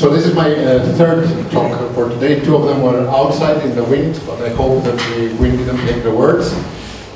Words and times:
So 0.00 0.08
this 0.08 0.24
is 0.24 0.34
my 0.34 0.50
uh, 0.54 0.96
third 0.96 1.28
talk 1.50 1.78
for 1.92 2.08
today. 2.08 2.42
Two 2.42 2.56
of 2.56 2.64
them 2.64 2.80
were 2.80 3.06
outside 3.10 3.62
in 3.66 3.74
the 3.76 3.84
wind, 3.84 4.18
but 4.26 4.40
I 4.40 4.48
hope 4.48 4.82
that 4.84 4.96
the 4.96 5.36
wind 5.38 5.58
didn't 5.58 5.76
take 5.86 6.02
the 6.02 6.10
words. 6.10 6.54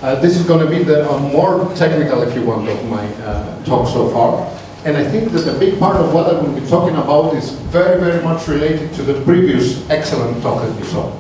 Uh, 0.03 0.17
this 0.17 0.37
is 0.37 0.45
going 0.45 0.61
to 0.63 0.71
be 0.71 0.85
the 0.85 1.11
uh, 1.11 1.19
more 1.19 1.65
technical, 1.77 2.21
if 2.21 2.35
you 2.35 2.43
want, 2.43 2.69
of 2.69 2.85
my 2.91 3.07
uh, 3.25 3.65
talk 3.65 3.89
so 3.89 4.11
far. 4.11 4.45
And 4.85 4.99
I 4.99 5.11
think 5.11 5.33
that 5.33 5.49
a 5.49 5.59
big 5.59 5.79
part 5.79 5.97
of 5.97 6.13
what 6.13 6.27
I 6.27 6.39
will 6.39 6.53
be 6.53 6.67
talking 6.69 6.95
about 6.97 7.33
is 7.33 7.53
very, 7.73 7.99
very 7.99 8.23
much 8.23 8.49
related 8.49 8.93
to 8.97 9.03
the 9.03 9.15
previous 9.25 9.89
excellent 9.89 10.43
talk 10.43 10.61
that 10.61 10.79
you 10.79 10.85
saw. 10.85 11.11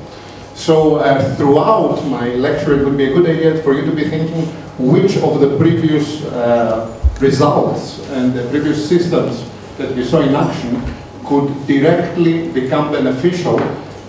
So 0.54 0.96
uh, 0.96 1.34
throughout 1.36 2.04
my 2.08 2.28
lecture, 2.34 2.78
it 2.78 2.84
would 2.84 2.98
be 2.98 3.10
a 3.10 3.14
good 3.14 3.24
idea 3.24 3.62
for 3.62 3.72
you 3.72 3.86
to 3.86 3.92
be 3.96 4.06
thinking 4.10 4.44
which 4.76 5.16
of 5.16 5.40
the 5.40 5.56
previous 5.56 6.24
uh, 6.24 6.92
results 7.20 8.06
and 8.10 8.34
the 8.34 8.46
previous 8.50 8.86
systems 8.86 9.48
that 9.78 9.96
you 9.96 10.04
saw 10.04 10.20
in 10.20 10.34
action 10.34 11.03
could 11.26 11.66
directly 11.66 12.48
become 12.52 12.92
beneficial, 12.92 13.58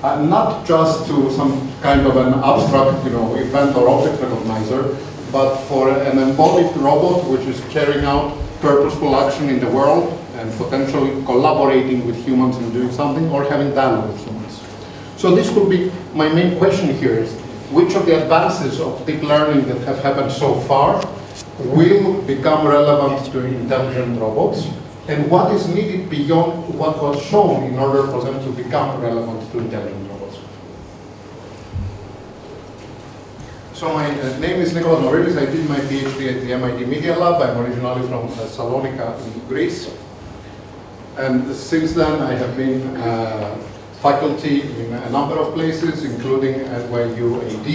uh, 0.03 0.21
not 0.21 0.65
just 0.65 1.07
to 1.07 1.31
some 1.31 1.71
kind 1.81 2.05
of 2.05 2.17
an 2.17 2.33
abstract 2.35 3.03
you 3.05 3.11
know, 3.11 3.35
event 3.35 3.75
or 3.75 3.89
object 3.89 4.21
recognizer, 4.21 4.95
but 5.31 5.55
for 5.67 5.89
an 5.89 6.17
embodied 6.17 6.75
robot 6.77 7.27
which 7.29 7.41
is 7.41 7.59
carrying 7.69 8.05
out 8.05 8.37
purposeful 8.59 9.15
action 9.15 9.49
in 9.49 9.59
the 9.59 9.69
world 9.69 10.17
and 10.35 10.51
potentially 10.57 11.23
collaborating 11.25 12.05
with 12.05 12.15
humans 12.25 12.57
in 12.57 12.71
doing 12.73 12.91
something 12.91 13.29
or 13.29 13.43
having 13.45 13.73
dialogue 13.73 14.11
with 14.11 14.25
humans. 14.25 14.61
So 15.17 15.33
this 15.35 15.51
would 15.51 15.69
be 15.69 15.91
my 16.13 16.29
main 16.29 16.57
question 16.57 16.95
here 16.97 17.13
is, 17.13 17.33
which 17.71 17.95
of 17.95 18.05
the 18.05 18.21
advances 18.21 18.79
of 18.79 19.05
deep 19.05 19.23
learning 19.23 19.67
that 19.67 19.79
have 19.87 19.99
happened 19.99 20.31
so 20.31 20.59
far 20.61 21.03
will 21.59 22.21
become 22.23 22.67
relevant 22.67 23.31
to 23.31 23.45
intelligent 23.45 24.19
robots 24.19 24.67
and 25.07 25.29
what 25.29 25.53
is 25.53 25.67
needed 25.67 26.09
beyond 26.09 26.73
what 26.73 27.01
was 27.01 27.21
shown 27.23 27.63
in 27.63 27.77
order 27.77 28.07
for 28.07 28.23
them 28.23 28.43
to 28.43 28.51
become 28.63 28.99
relevant 29.01 29.51
to 29.51 29.59
intelligent 29.59 30.09
robots. 30.09 30.39
So 33.73 33.93
my 33.93 34.09
uh, 34.09 34.39
name 34.39 34.61
is 34.61 34.73
Nikolaos 34.73 35.01
Mavridis. 35.03 35.37
I 35.37 35.45
did 35.45 35.69
my 35.69 35.79
PhD 35.79 36.33
at 36.33 36.41
the 36.41 36.53
MIT 36.53 36.85
Media 36.85 37.17
Lab. 37.17 37.41
I'm 37.41 37.57
originally 37.63 38.07
from 38.07 38.25
uh, 38.27 38.47
Salonika 38.47 39.19
in 39.25 39.47
Greece. 39.47 39.91
And 41.17 41.53
since 41.53 41.93
then 41.93 42.21
I 42.21 42.33
have 42.33 42.57
been 42.57 42.97
uh, 42.97 43.55
faculty 44.01 44.61
in 44.61 44.93
a 44.93 45.09
number 45.09 45.37
of 45.37 45.53
places, 45.53 46.03
including 46.03 46.59
NYU 46.61 47.41
AD, 47.45 47.67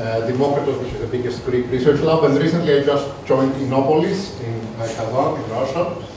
uh, 0.00 0.26
Demokritos, 0.26 0.82
which 0.82 0.92
is 0.94 1.00
the 1.00 1.06
biggest 1.06 1.44
Greek 1.44 1.70
research 1.70 2.00
lab, 2.00 2.24
and 2.24 2.36
recently 2.38 2.80
I 2.80 2.82
just 2.82 3.08
joined 3.26 3.54
Innopolis 3.56 4.40
in 4.40 4.60
uh, 4.76 4.88
Kazan, 4.96 5.42
in 5.42 5.50
Russia. 5.50 6.15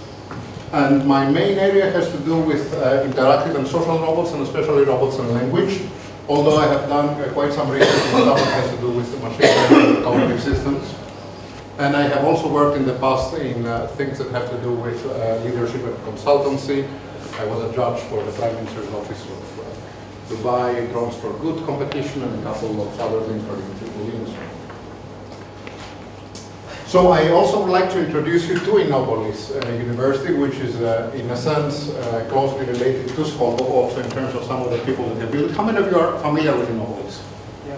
And 0.71 1.05
my 1.07 1.27
main 1.29 1.57
area 1.57 1.89
has 1.91 2.11
to 2.11 2.17
do 2.19 2.39
with 2.39 2.71
uh, 2.75 3.03
interactive 3.03 3.55
and 3.55 3.67
social 3.67 3.97
robots, 3.97 4.33
and 4.33 4.43
especially 4.43 4.83
robots 4.83 5.17
and 5.17 5.29
language. 5.29 5.81
Although 6.27 6.57
I 6.57 6.67
have 6.67 6.87
done 6.87 7.09
uh, 7.19 7.33
quite 7.33 7.51
some 7.53 7.69
research 7.71 7.89
in 7.89 8.21
stuff 8.21 8.37
that 8.37 8.61
has 8.61 8.75
to 8.75 8.81
do 8.81 8.91
with 8.91 9.09
machine 9.23 9.49
learning 9.49 9.95
and 9.95 10.03
cognitive 10.05 10.41
systems. 10.43 10.93
And 11.79 11.95
I 11.95 12.03
have 12.03 12.23
also 12.23 12.51
worked 12.51 12.77
in 12.77 12.85
the 12.85 12.93
past 12.99 13.33
in 13.33 13.65
uh, 13.65 13.87
things 13.97 14.19
that 14.19 14.29
have 14.29 14.47
to 14.51 14.61
do 14.61 14.73
with 14.73 15.03
uh, 15.07 15.41
leadership 15.43 15.81
and 15.81 15.95
consultancy. 16.05 16.87
I 17.39 17.45
was 17.45 17.71
a 17.71 17.73
judge 17.73 17.99
for 18.01 18.21
the 18.21 18.31
Prime 18.33 18.53
Minister's 18.55 18.93
Office 18.93 19.23
of 19.23 19.59
uh, 19.59 19.63
Dubai 20.29 20.91
Drones 20.91 21.15
for 21.15 21.33
Good 21.39 21.65
competition 21.65 22.21
and 22.21 22.39
a 22.41 22.43
couple 22.43 22.79
of 22.79 22.99
other 22.99 23.21
things 23.21 23.43
for 23.47 23.55
the 23.55 23.63
so 26.89 27.11
I 27.11 27.29
also 27.29 27.61
would 27.61 27.71
like 27.71 27.91
to 27.91 28.03
introduce 28.03 28.47
you 28.47 28.57
to 28.57 28.77
Innopolis 28.77 29.51
uh, 29.51 29.59
University, 29.73 30.33
which 30.33 30.55
is 30.55 30.75
uh, 30.81 31.11
in 31.13 31.29
a 31.29 31.37
sense 31.37 31.89
uh, 31.91 32.25
closely 32.31 32.65
related 32.65 33.09
to 33.09 33.21
Skolkovo 33.21 33.69
also 33.69 34.01
in 34.01 34.09
terms 34.09 34.33
of 34.33 34.43
some 34.45 34.63
of 34.63 34.71
the 34.71 34.79
people 34.79 35.05
that 35.09 35.21
have 35.21 35.31
built. 35.31 35.51
How 35.51 35.63
many 35.63 35.77
of 35.77 35.91
you 35.91 35.99
are 35.99 36.17
familiar 36.17 36.57
with 36.57 36.67
Innopolis? 36.67 37.21
Yeah. 37.67 37.77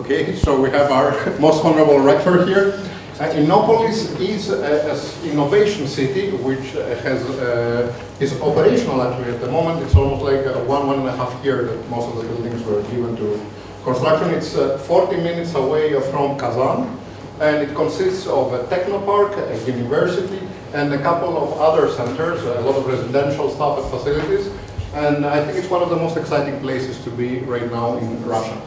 Okay, 0.00 0.34
so 0.34 0.60
we 0.60 0.68
have 0.70 0.90
our 0.90 1.14
most 1.38 1.64
honorable 1.64 2.00
rector 2.00 2.44
here. 2.44 2.74
Uh, 3.20 3.30
Innopolis 3.38 4.18
is 4.18 4.50
an 4.50 5.30
innovation 5.30 5.86
city 5.86 6.32
which 6.32 6.74
uh, 6.74 6.96
has 7.06 7.22
uh, 7.38 7.94
is 8.18 8.32
operational 8.40 9.00
actually 9.00 9.32
at 9.32 9.40
the 9.40 9.48
moment. 9.48 9.80
It's 9.84 9.94
almost 9.94 10.24
like 10.24 10.44
one, 10.66 10.88
one 10.88 10.98
and 10.98 11.06
a 11.06 11.14
half 11.14 11.32
year 11.44 11.62
that 11.66 11.88
most 11.88 12.08
of 12.08 12.16
the 12.16 12.24
buildings 12.24 12.64
were 12.64 12.82
given 12.90 13.14
to 13.14 13.40
construction. 13.84 14.34
It's 14.34 14.54
40 14.88 15.18
minutes 15.18 15.54
away 15.54 15.94
from 16.10 16.36
Kazan 16.36 16.98
and 17.40 17.68
it 17.68 17.74
consists 17.74 18.26
of 18.26 18.52
a 18.52 18.64
technopark, 18.64 19.36
a 19.38 19.70
university, 19.70 20.40
and 20.74 20.92
a 20.92 20.98
couple 20.98 21.36
of 21.36 21.58
other 21.58 21.90
centers, 21.90 22.42
a 22.42 22.60
lot 22.60 22.76
of 22.76 22.86
residential 22.86 23.48
stuff 23.50 23.78
and 23.78 23.90
facilities, 23.90 24.52
and 24.94 25.24
I 25.24 25.44
think 25.44 25.58
it's 25.58 25.70
one 25.70 25.82
of 25.82 25.90
the 25.90 25.96
most 25.96 26.16
exciting 26.16 26.60
places 26.60 27.02
to 27.04 27.10
be 27.10 27.40
right 27.40 27.70
now 27.70 27.96
in 27.98 28.24
Russia. 28.24 28.60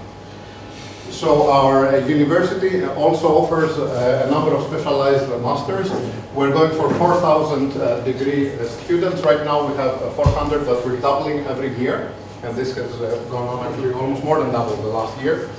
So 1.10 1.52
our 1.52 1.88
uh, 1.88 1.98
university 2.08 2.86
also 2.86 3.28
offers 3.28 3.78
uh, 3.78 4.26
a 4.26 4.32
number 4.32 4.56
of 4.56 4.66
specialized 4.66 5.30
masters. 5.42 5.92
We're 6.34 6.52
going 6.52 6.72
for 6.72 6.94
4,000 6.96 7.74
uh, 7.74 8.00
degree 8.02 8.56
students. 8.66 9.22
Right 9.22 9.44
now 9.44 9.68
we 9.68 9.76
have 9.76 10.02
uh, 10.02 10.10
400, 10.12 10.66
but 10.66 10.86
we're 10.86 11.00
doubling 11.02 11.46
every 11.48 11.76
year. 11.78 12.14
And 12.44 12.56
this 12.56 12.76
has 12.76 12.96
gone 13.30 13.48
on 13.48 13.68
actually 13.68 13.94
almost 13.94 14.24
more 14.24 14.40
than 14.40 14.52
double 14.52 14.76
the 14.78 14.88
last 14.88 15.22
year. 15.22 15.50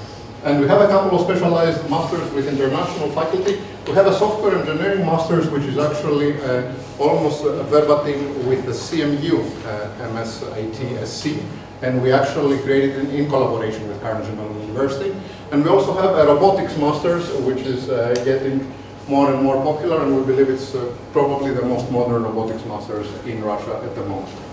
And 0.45 0.61
we 0.61 0.67
have 0.67 0.81
a 0.81 0.89
couple 0.89 1.17
of 1.17 1.25
specialized 1.25 1.89
masters 1.89 2.29
with 2.33 2.49
international 2.49 3.11
faculty. 3.13 3.61
We 3.87 3.93
have 3.93 4.09
a 4.09 4.15
software 4.15 4.59
engineering 4.59 5.07
masters, 5.07 5.49
which 5.49 5.63
is 5.63 5.79
actually 5.79 6.41
uh, 6.43 6.73
almost 6.99 7.45
uh, 7.45 7.63
verbatim 7.65 8.49
with 8.49 8.67
the 8.67 8.73
CMU 8.73 9.39
uh, 9.39 10.09
MSIT-SC. 10.11 11.41
And 11.83 12.03
we 12.03 12.11
actually 12.11 12.59
created 12.59 13.05
it 13.05 13.15
in, 13.15 13.29
collaboration 13.29 13.87
with 13.87 14.01
Carnegie 14.03 14.33
Mellon 14.33 14.61
University. 14.63 15.15
And 15.53 15.63
we 15.63 15.71
also 15.71 15.95
have 15.95 16.17
a 16.17 16.27
robotics 16.27 16.77
masters, 16.77 17.31
which 17.43 17.61
is 17.61 17.89
uh, 17.89 18.13
getting 18.25 18.67
more 19.07 19.33
and 19.33 19.43
more 19.45 19.63
popular, 19.63 20.03
and 20.03 20.17
we 20.17 20.25
believe 20.25 20.49
it's 20.49 20.75
uh, 20.75 20.93
probably 21.13 21.53
the 21.53 21.63
most 21.63 21.89
modern 21.93 22.25
robotics 22.25 22.65
masters 22.67 23.07
in 23.27 23.45
Russia 23.45 23.81
at 23.85 23.95
the 23.95 24.05
moment. 24.07 24.52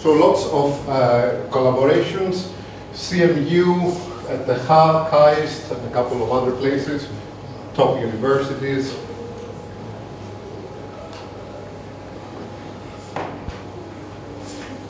So 0.00 0.12
lots 0.12 0.46
of 0.46 0.88
uh, 0.88 1.44
collaborations, 1.50 2.50
CMU 2.94 3.92
at 4.30 4.46
the 4.46 4.58
Ha, 4.64 5.10
KAIST, 5.10 5.76
and 5.76 5.86
a 5.86 5.90
couple 5.90 6.22
of 6.22 6.32
other 6.32 6.56
places, 6.56 7.06
top 7.74 8.00
universities. 8.00 8.96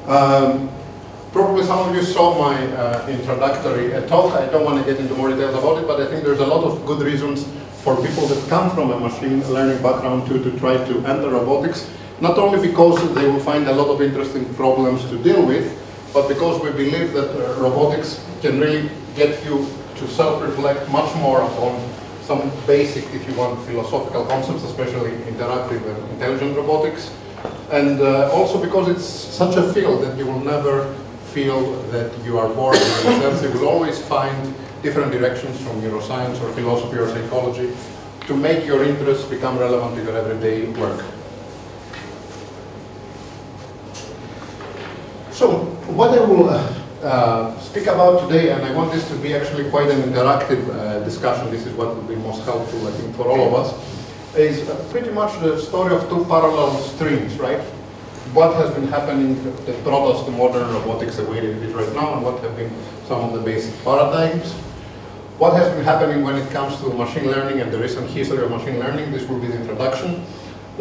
Um, 0.07 0.71
probably 1.33 1.65
some 1.65 1.89
of 1.89 1.97
you 1.97 2.05
saw 2.05 2.39
my 2.39 2.65
uh, 2.77 3.09
introductory 3.09 3.93
uh, 3.93 4.07
talk. 4.07 4.35
I 4.35 4.47
don't 4.47 4.65
want 4.65 4.79
to 4.79 4.89
get 4.89 5.01
into 5.01 5.15
more 5.17 5.31
details 5.31 5.57
about 5.57 5.83
it, 5.83 5.89
but 5.89 6.01
I 6.01 6.07
think 6.07 6.23
there's 6.23 6.39
a 6.39 6.47
lot 6.47 6.63
of 6.63 6.87
good 6.87 7.03
reasons 7.03 7.49
for 7.83 7.97
people 7.97 8.29
that 8.29 8.49
come 8.49 8.71
from 8.71 8.93
a 8.93 9.01
machine 9.01 9.43
learning 9.53 9.83
background 9.83 10.29
to, 10.29 10.39
to 10.39 10.57
try 10.61 10.77
to 10.77 11.05
enter 11.05 11.31
robotics 11.31 11.91
not 12.21 12.39
only 12.39 12.67
because 12.67 12.99
they 13.15 13.27
will 13.27 13.41
find 13.41 13.67
a 13.69 13.73
lot 13.73 13.89
of 13.89 14.03
interesting 14.03 14.45
problems 14.55 15.05
to 15.11 15.19
deal 15.23 15.45
with, 15.45 15.77
but 16.13 16.29
because 16.29 16.61
we 16.63 16.71
believe 16.71 17.13
that 17.13 17.31
uh, 17.31 17.61
robotics 17.61 18.25
can 18.43 18.61
really 18.61 18.91
get 19.17 19.45
you 19.45 19.67
to 19.97 20.09
self-reflect 20.09 20.89
much 20.91 21.15
more 21.17 21.43
upon 21.43 21.81
some 22.23 22.51
basic, 22.67 23.05
if 23.15 23.27
you 23.29 23.35
want, 23.35 23.61
philosophical 23.67 24.25
concepts, 24.27 24.63
especially 24.65 25.11
interactive 25.33 25.85
and 25.85 26.11
intelligent 26.13 26.57
robotics. 26.57 27.11
And 27.71 28.01
uh, 28.01 28.31
also 28.33 28.61
because 28.61 28.89
it's 28.89 29.05
such 29.05 29.57
a 29.57 29.73
field 29.73 30.03
that 30.05 30.17
you 30.19 30.27
will 30.27 30.41
never 30.41 30.93
feel 31.33 31.75
that 31.91 32.13
you 32.25 32.39
are 32.39 32.49
bored. 32.49 32.79
You 33.05 33.51
will 33.53 33.69
always 33.69 34.01
find 34.03 34.55
different 34.83 35.13
directions 35.13 35.61
from 35.63 35.81
neuroscience 35.81 36.41
or 36.43 36.53
philosophy 36.53 36.99
or 36.99 37.09
psychology 37.09 37.73
to 38.27 38.37
make 38.37 38.67
your 38.67 38.85
interests 38.85 39.25
become 39.25 39.59
relevant 39.59 39.97
to 39.97 40.03
your 40.03 40.17
everyday 40.17 40.67
work. 40.81 41.05
So 45.41 45.65
what 45.97 46.11
I 46.11 46.21
will 46.21 46.51
uh, 46.51 46.59
uh, 47.03 47.59
speak 47.61 47.87
about 47.87 48.29
today, 48.29 48.51
and 48.51 48.63
I 48.63 48.75
want 48.75 48.93
this 48.93 49.09
to 49.09 49.15
be 49.15 49.35
actually 49.35 49.71
quite 49.71 49.89
an 49.89 50.03
interactive 50.03 50.69
uh, 50.69 51.03
discussion, 51.03 51.51
this 51.51 51.65
is 51.65 51.73
what 51.73 51.97
would 51.97 52.07
be 52.07 52.15
most 52.17 52.45
helpful, 52.45 52.87
I 52.87 52.91
think, 52.91 53.17
for 53.17 53.27
all 53.27 53.49
of 53.49 53.55
us, 53.55 54.37
is 54.37 54.69
uh, 54.69 54.77
pretty 54.91 55.11
much 55.11 55.41
the 55.41 55.59
story 55.59 55.95
of 55.97 56.07
two 56.11 56.27
parallel 56.27 56.77
streams, 56.77 57.39
right? 57.39 57.59
What 58.37 58.55
has 58.57 58.71
been 58.75 58.87
happening 58.89 59.43
that 59.65 59.83
brought 59.83 60.15
us 60.15 60.27
to 60.27 60.31
modern 60.31 60.75
robotics 60.75 61.17
the 61.17 61.25
way 61.25 61.39
it 61.39 61.45
is 61.45 61.73
right 61.73 61.95
now, 61.95 62.13
and 62.17 62.23
what 62.23 62.43
have 62.43 62.55
been 62.55 62.71
some 63.09 63.25
of 63.25 63.33
the 63.33 63.41
basic 63.41 63.73
paradigms. 63.83 64.53
What 65.39 65.55
has 65.55 65.73
been 65.73 65.85
happening 65.85 66.23
when 66.23 66.37
it 66.37 66.51
comes 66.51 66.77
to 66.83 66.93
machine 66.93 67.31
learning 67.31 67.63
and 67.63 67.73
the 67.73 67.79
recent 67.79 68.11
history 68.11 68.45
of 68.45 68.51
machine 68.51 68.79
learning, 68.79 69.11
this 69.11 69.27
will 69.27 69.41
be 69.41 69.47
the 69.47 69.59
introduction. 69.59 70.23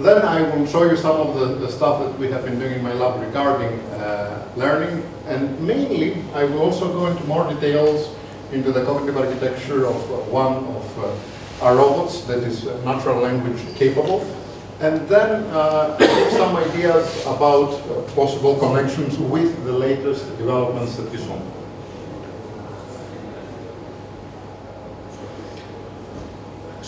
Then 0.01 0.21
I 0.21 0.41
will 0.41 0.65
show 0.65 0.89
you 0.89 0.95
some 0.95 1.17
of 1.19 1.39
the, 1.39 1.55
the 1.55 1.71
stuff 1.71 1.99
that 2.03 2.17
we 2.17 2.31
have 2.31 2.45
been 2.45 2.57
doing 2.57 2.73
in 2.73 2.83
my 2.83 2.93
lab 2.93 3.21
regarding 3.21 3.79
uh, 3.99 4.47
learning. 4.55 5.03
And 5.27 5.59
mainly, 5.59 6.23
I 6.33 6.45
will 6.45 6.61
also 6.61 6.91
go 6.91 7.07
into 7.07 7.23
more 7.25 7.47
details 7.51 8.15
into 8.51 8.71
the 8.71 8.83
cognitive 8.85 9.17
architecture 9.17 9.85
of 9.85 9.99
uh, 10.11 10.15
one 10.31 10.55
of 10.75 10.99
uh, 10.99 11.65
our 11.65 11.75
robots 11.75 12.21
that 12.21 12.39
is 12.39 12.65
natural 12.85 13.19
language 13.19 13.59
capable. 13.75 14.25
and 14.79 15.07
then 15.09 15.43
uh, 15.51 15.95
give 15.99 16.31
some 16.31 16.55
ideas 16.55 17.21
about 17.25 17.73
uh, 17.73 18.01
possible 18.13 18.57
connections 18.57 19.17
with 19.17 19.63
the 19.65 19.71
latest 19.71 20.25
developments 20.37 20.95
that 20.95 21.11
you 21.11 21.19
saw. 21.19 21.37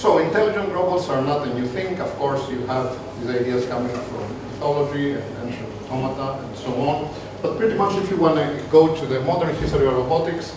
So 0.02 0.18
intelligent 0.18 0.74
robots 0.74 1.10
are 1.10 1.22
not 1.22 1.48
a 1.48 1.54
new 1.54 1.68
thing. 1.68 2.00
Of 2.00 2.10
course, 2.16 2.50
you 2.50 2.66
have 2.66 2.98
these 3.20 3.30
ideas 3.30 3.68
coming 3.68 3.96
from 3.96 4.22
mythology 4.50 5.12
and 5.12 5.48
ancient 5.48 5.70
automata 5.84 6.44
and 6.44 6.58
so 6.58 6.74
on. 6.90 7.14
But 7.44 7.56
pretty 7.60 7.76
much 7.76 7.96
if 8.02 8.10
you 8.10 8.18
want 8.18 8.38
to 8.38 8.66
go 8.72 8.96
to 8.96 9.06
the 9.06 9.22
modern 9.22 9.56
history 9.58 9.86
of 9.86 9.94
robotics, 9.94 10.56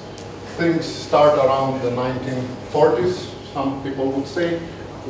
things 0.57 0.87
start 0.87 1.37
around 1.37 1.83
the 1.83 1.91
1940s, 1.91 3.53
some 3.53 3.83
people 3.83 4.11
would 4.13 4.27
say, 4.27 4.63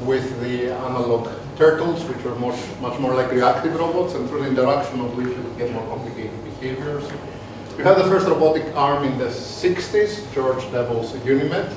with 0.03 0.41
the 0.41 0.73
analog 0.73 1.31
turtles, 1.57 2.03
which 2.03 2.25
were 2.25 2.35
much, 2.35 2.59
much 2.81 2.99
more 2.99 3.15
like 3.15 3.31
reactive 3.31 3.79
robots, 3.79 4.15
and 4.15 4.29
through 4.29 4.43
the 4.43 4.49
interaction 4.49 4.99
of 4.99 5.17
which 5.17 5.29
you 5.29 5.43
would 5.45 5.59
get 5.59 5.71
more 5.73 5.87
complicated 5.87 6.35
behaviors. 6.45 7.05
We 7.79 7.85
had 7.85 7.99
the 7.99 8.09
first 8.11 8.27
robotic 8.27 8.67
arm 8.75 9.05
in 9.05 9.17
the 9.17 9.27
60s, 9.27 10.35
George 10.35 10.65
Devol's 10.73 11.15
Unimate, 11.25 11.71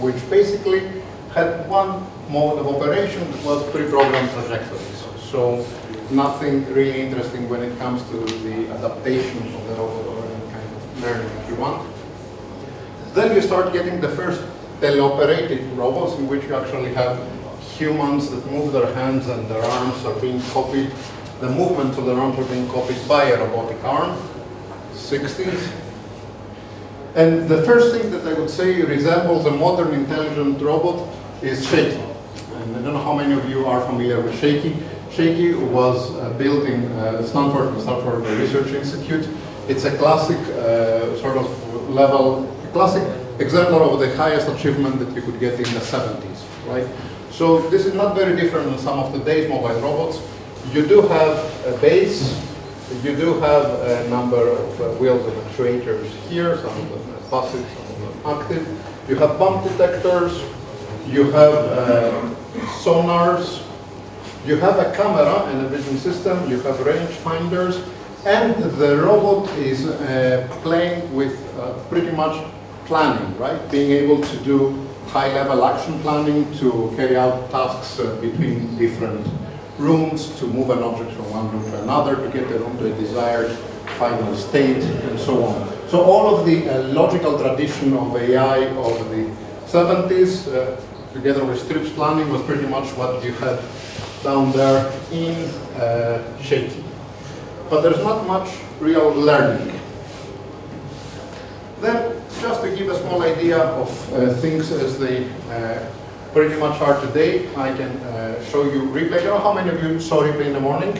which 0.00 0.16
basically 0.30 0.97
had 1.38 1.70
one 1.70 2.04
mode 2.28 2.58
of 2.58 2.66
operation 2.66 3.30
that 3.30 3.44
was 3.44 3.62
pre-programmed 3.70 4.30
trajectories. 4.30 5.04
So 5.30 5.64
nothing 6.10 6.66
really 6.74 7.00
interesting 7.00 7.48
when 7.48 7.62
it 7.62 7.78
comes 7.78 8.02
to 8.10 8.16
the 8.46 8.56
adaptation 8.76 9.54
of 9.54 9.68
the 9.68 9.74
robot 9.74 10.06
or 10.06 10.24
any 10.24 10.50
kind 10.50 10.68
of 10.76 11.02
learning 11.02 11.30
if 11.38 11.48
you 11.48 11.56
want. 11.56 11.94
Then 13.14 13.36
you 13.36 13.42
start 13.42 13.72
getting 13.72 14.00
the 14.00 14.08
first 14.08 14.42
teleoperated 14.80 15.76
robots 15.76 16.18
in 16.18 16.26
which 16.28 16.42
you 16.44 16.56
actually 16.56 16.92
have 16.94 17.14
humans 17.78 18.30
that 18.30 18.44
move 18.50 18.72
their 18.72 18.92
hands 18.94 19.28
and 19.28 19.48
their 19.48 19.62
arms 19.62 20.04
are 20.04 20.18
being 20.20 20.42
copied. 20.56 20.90
The 21.40 21.50
movements 21.50 21.98
of 21.98 22.06
their 22.06 22.18
arms 22.18 22.36
are 22.40 22.50
being 22.52 22.68
copied 22.68 23.00
by 23.06 23.24
a 23.30 23.38
robotic 23.44 23.82
arm, 23.84 24.18
60s. 24.92 25.70
And 27.14 27.48
the 27.48 27.62
first 27.62 27.94
thing 27.94 28.10
that 28.10 28.26
I 28.26 28.32
would 28.38 28.50
say 28.50 28.82
resembles 28.82 29.46
a 29.46 29.52
modern 29.52 29.94
intelligent 29.94 30.60
robot 30.60 30.98
is 31.42 31.66
Shakey. 31.68 32.00
And 32.54 32.76
I 32.76 32.82
don't 32.82 32.92
know 32.92 33.02
how 33.02 33.14
many 33.14 33.34
of 33.34 33.48
you 33.48 33.66
are 33.66 33.80
familiar 33.86 34.20
with 34.20 34.38
Shakey. 34.40 34.76
Shakey 35.10 35.54
was 35.54 36.14
uh, 36.16 36.32
built 36.38 36.66
in 36.66 36.84
uh, 36.92 37.22
Stanford, 37.22 37.80
Stanford 37.80 38.26
Research 38.38 38.68
Institute. 38.68 39.28
It's 39.68 39.84
a 39.84 39.96
classic 39.96 40.38
uh, 40.54 41.16
sort 41.18 41.36
of 41.36 41.90
level, 41.90 42.44
classic 42.72 43.02
exemplar 43.38 43.82
of 43.82 44.00
the 44.00 44.14
highest 44.16 44.48
achievement 44.48 44.98
that 44.98 45.14
you 45.14 45.22
could 45.22 45.38
get 45.38 45.54
in 45.54 45.74
the 45.74 45.80
70s, 45.80 46.42
right? 46.66 46.86
So 47.30 47.68
this 47.70 47.86
is 47.86 47.94
not 47.94 48.16
very 48.16 48.34
different 48.34 48.70
than 48.70 48.78
some 48.78 48.98
of 48.98 49.12
today's 49.12 49.48
mobile 49.48 49.80
robots. 49.80 50.20
You 50.72 50.86
do 50.86 51.02
have 51.02 51.66
a 51.66 51.78
base, 51.78 52.36
you 53.04 53.14
do 53.14 53.38
have 53.40 53.64
a 53.64 54.08
number 54.08 54.48
of 54.48 54.80
uh, 54.80 54.88
wheels 54.94 55.24
and 55.26 55.36
actuators 55.46 56.06
here, 56.28 56.56
some 56.56 56.76
of 56.76 56.90
them 56.90 57.30
passive, 57.30 57.66
some 57.76 58.06
of 58.06 58.24
them 58.24 58.40
active. 58.40 58.84
You 59.08 59.16
have 59.16 59.38
bump 59.38 59.62
detectors, 59.64 60.42
you 61.10 61.30
have 61.30 61.54
uh, 61.54 62.34
sonars, 62.82 63.62
you 64.46 64.56
have 64.56 64.78
a 64.78 64.94
camera 64.96 65.44
and 65.46 65.66
a 65.66 65.68
vision 65.68 65.98
system, 65.98 66.50
you 66.50 66.60
have 66.60 66.78
range 66.80 67.10
finders, 67.10 67.82
and 68.24 68.54
the 68.78 68.96
robot 68.98 69.48
is 69.58 69.86
uh, 69.86 70.46
playing 70.62 71.14
with 71.14 71.36
uh, 71.58 71.72
pretty 71.88 72.10
much 72.10 72.44
planning, 72.84 73.38
right? 73.38 73.58
Being 73.70 73.92
able 73.92 74.22
to 74.22 74.36
do 74.38 74.86
high-level 75.08 75.64
action 75.64 75.98
planning 76.00 76.52
to 76.58 76.92
carry 76.96 77.16
out 77.16 77.50
tasks 77.50 77.98
uh, 78.00 78.14
between 78.20 78.76
different 78.76 79.26
rooms, 79.78 80.38
to 80.38 80.46
move 80.46 80.70
an 80.70 80.82
object 80.82 81.12
from 81.12 81.30
one 81.30 81.50
room 81.50 81.64
to 81.70 81.82
another, 81.82 82.16
to 82.16 82.28
get 82.30 82.48
the 82.48 82.58
room 82.58 82.76
to 82.78 82.92
a 82.92 82.96
desired 82.98 83.50
final 83.98 84.34
state, 84.36 84.82
and 84.82 85.18
so 85.18 85.44
on. 85.44 85.88
So 85.88 86.02
all 86.02 86.36
of 86.36 86.44
the 86.44 86.68
uh, 86.68 86.82
logical 86.88 87.38
tradition 87.38 87.94
of 87.94 88.14
AI 88.16 88.66
of 88.76 89.10
the 89.10 89.30
70s, 89.66 90.48
uh, 90.48 90.80
together 91.18 91.44
with 91.44 91.60
STRIPS 91.60 91.90
planning, 91.94 92.30
was 92.30 92.42
pretty 92.42 92.66
much 92.66 92.86
what 92.96 93.24
you 93.24 93.32
had 93.32 93.58
down 94.22 94.52
there 94.52 94.92
in 95.10 95.34
uh, 95.74 96.22
Shakey. 96.40 96.84
But 97.68 97.80
there's 97.80 98.02
not 98.04 98.26
much 98.26 98.48
real 98.78 99.10
learning. 99.10 99.80
Then, 101.80 102.22
just 102.40 102.62
to 102.62 102.74
give 102.74 102.88
a 102.88 102.98
small 103.00 103.22
idea 103.22 103.58
of 103.58 103.90
uh, 104.12 104.32
things 104.34 104.70
as 104.70 104.98
they 104.98 105.28
uh, 105.50 105.84
pretty 106.32 106.54
much 106.56 106.80
are 106.80 107.00
today, 107.00 107.48
I 107.56 107.76
can 107.76 107.90
uh, 107.90 108.44
show 108.44 108.64
you 108.64 108.82
Ripley. 108.86 109.18
You 109.18 109.30
know 109.30 109.38
how 109.38 109.52
many 109.52 109.70
of 109.70 109.82
you 109.82 110.00
saw 110.00 110.20
Ripley 110.20 110.46
in 110.46 110.52
the 110.52 110.60
morning? 110.60 110.92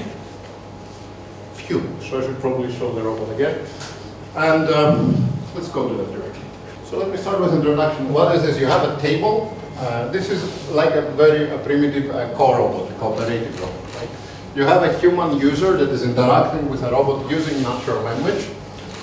Few, 1.55 1.81
so 2.01 2.19
I 2.19 2.27
should 2.27 2.41
probably 2.41 2.73
show 2.77 2.93
the 2.93 3.03
robot 3.03 3.33
again. 3.35 3.65
And 4.35 4.69
um, 4.71 5.29
let's 5.55 5.69
go 5.69 5.89
to 5.89 5.95
that 5.95 6.13
directly. 6.13 6.43
So 6.85 6.99
let 6.99 7.09
me 7.09 7.17
start 7.17 7.41
with 7.41 7.55
introduction. 7.55 8.13
What 8.13 8.35
is 8.35 8.43
this? 8.43 8.59
You 8.59 8.67
have 8.67 8.83
a 8.89 9.01
table. 9.01 9.55
Uh, 9.79 10.09
this 10.09 10.29
is 10.29 10.43
like 10.71 10.93
a 10.95 11.03
very 11.13 11.49
a 11.51 11.59
primitive 11.59 12.11
uh, 12.11 12.35
core 12.35 12.59
robot, 12.59 12.91
a 12.91 12.95
cooperative 12.95 13.61
robot. 13.61 13.95
Right? 13.95 14.09
You 14.57 14.65
have 14.65 14.83
a 14.83 14.99
human 14.99 15.39
user 15.39 15.77
that 15.77 15.91
is 15.91 16.03
interacting 16.03 16.69
with 16.69 16.83
a 16.83 16.91
robot 16.91 17.31
using 17.31 17.63
natural 17.63 18.03
language. 18.03 18.49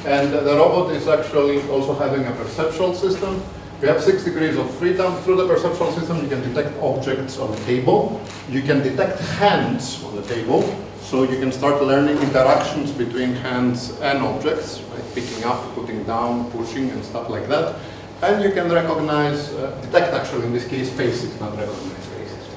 And 0.05 0.33
the 0.33 0.43
robot 0.43 0.93
is 0.93 1.07
actually 1.07 1.61
also 1.69 1.95
having 1.95 2.25
a 2.25 2.31
perceptual 2.33 2.93
system. 2.93 3.41
We 3.81 3.87
have 3.87 4.03
six 4.03 4.25
degrees 4.25 4.57
of 4.57 4.69
freedom. 4.75 5.15
Through 5.23 5.37
the 5.37 5.47
perceptual 5.47 5.93
system, 5.93 6.21
you 6.21 6.27
can 6.27 6.41
detect 6.41 6.77
objects 6.81 7.39
on 7.39 7.51
the 7.51 7.57
table. 7.63 8.21
You 8.49 8.61
can 8.61 8.83
detect 8.83 9.19
hands 9.39 10.03
on 10.03 10.15
the 10.17 10.23
table. 10.23 10.61
So 10.99 11.23
you 11.23 11.39
can 11.39 11.53
start 11.53 11.81
learning 11.81 12.17
interactions 12.17 12.91
between 12.91 13.33
hands 13.35 13.97
and 14.01 14.19
objects, 14.19 14.81
right? 14.81 15.03
picking 15.13 15.45
up, 15.45 15.63
putting 15.73 16.03
down, 16.03 16.51
pushing, 16.51 16.89
and 16.89 17.03
stuff 17.05 17.29
like 17.29 17.47
that. 17.47 17.75
And 18.21 18.43
you 18.43 18.51
can 18.51 18.71
recognize, 18.71 19.53
uh, 19.53 19.77
detect 19.81 20.13
actually 20.13 20.45
in 20.45 20.53
this 20.53 20.67
case 20.67 20.89
faces, 20.91 21.39
not 21.39 21.51
recognize 21.57 22.05
faces. 22.07 22.47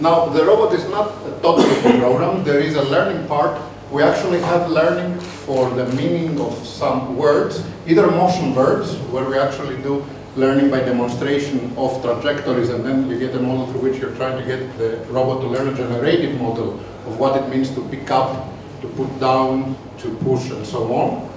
Now, 0.00 0.26
the 0.26 0.44
robot 0.44 0.74
is 0.74 0.88
not 0.88 1.08
a 1.26 1.30
totally 1.42 1.98
programmed. 2.00 2.44
There 2.44 2.60
is 2.60 2.76
a 2.76 2.82
learning 2.82 3.26
part 3.26 3.60
we 3.94 4.02
actually 4.02 4.40
have 4.40 4.70
learning 4.70 5.20
for 5.20 5.70
the 5.70 5.86
meaning 5.94 6.40
of 6.40 6.52
some 6.66 7.16
words, 7.16 7.64
either 7.86 8.10
motion 8.10 8.52
verbs, 8.52 8.96
where 9.12 9.24
we 9.28 9.38
actually 9.38 9.80
do 9.82 10.04
learning 10.36 10.68
by 10.68 10.80
demonstration 10.80 11.72
of 11.76 12.02
trajectories, 12.02 12.70
and 12.70 12.84
then 12.84 13.08
you 13.08 13.18
get 13.18 13.34
a 13.36 13.40
model 13.40 13.66
through 13.68 13.82
which 13.82 14.00
you're 14.00 14.14
trying 14.16 14.36
to 14.36 14.44
get 14.44 14.76
the 14.78 14.96
robot 15.10 15.42
to 15.42 15.46
learn 15.46 15.68
a 15.68 15.76
generative 15.76 16.40
model 16.40 16.72
of 17.06 17.18
what 17.20 17.40
it 17.40 17.48
means 17.48 17.70
to 17.70 17.86
pick 17.88 18.10
up, 18.10 18.48
to 18.80 18.88
put 18.88 19.20
down, 19.20 19.76
to 19.98 20.12
push, 20.26 20.50
and 20.50 20.66
so 20.66 20.92
on. 20.92 21.30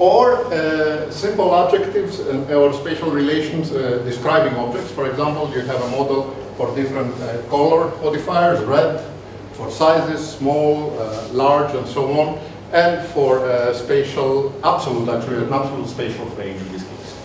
Or 0.00 0.46
uh, 0.46 1.10
simple 1.10 1.54
adjectives 1.54 2.20
uh, 2.20 2.54
or 2.54 2.72
spatial 2.72 3.10
relations 3.10 3.70
uh, 3.70 4.02
describing 4.02 4.54
objects. 4.54 4.90
For 4.92 5.10
example, 5.10 5.52
you 5.54 5.60
have 5.60 5.78
a 5.78 5.90
model 5.90 6.34
for 6.56 6.74
different 6.74 7.14
uh, 7.20 7.42
color 7.50 7.94
modifiers, 8.02 8.64
red, 8.64 9.04
for 9.52 9.70
sizes, 9.70 10.26
small, 10.26 10.98
uh, 10.98 11.28
large, 11.32 11.74
and 11.74 11.86
so 11.86 12.18
on, 12.18 12.38
and 12.72 13.06
for 13.08 13.40
uh, 13.40 13.74
spatial, 13.74 14.54
absolute 14.64 15.06
actually, 15.10 15.44
an 15.44 15.52
absolute 15.52 15.86
spatial 15.86 16.24
frame 16.30 16.56
in 16.56 16.72
this 16.72 16.82
case. 16.82 17.16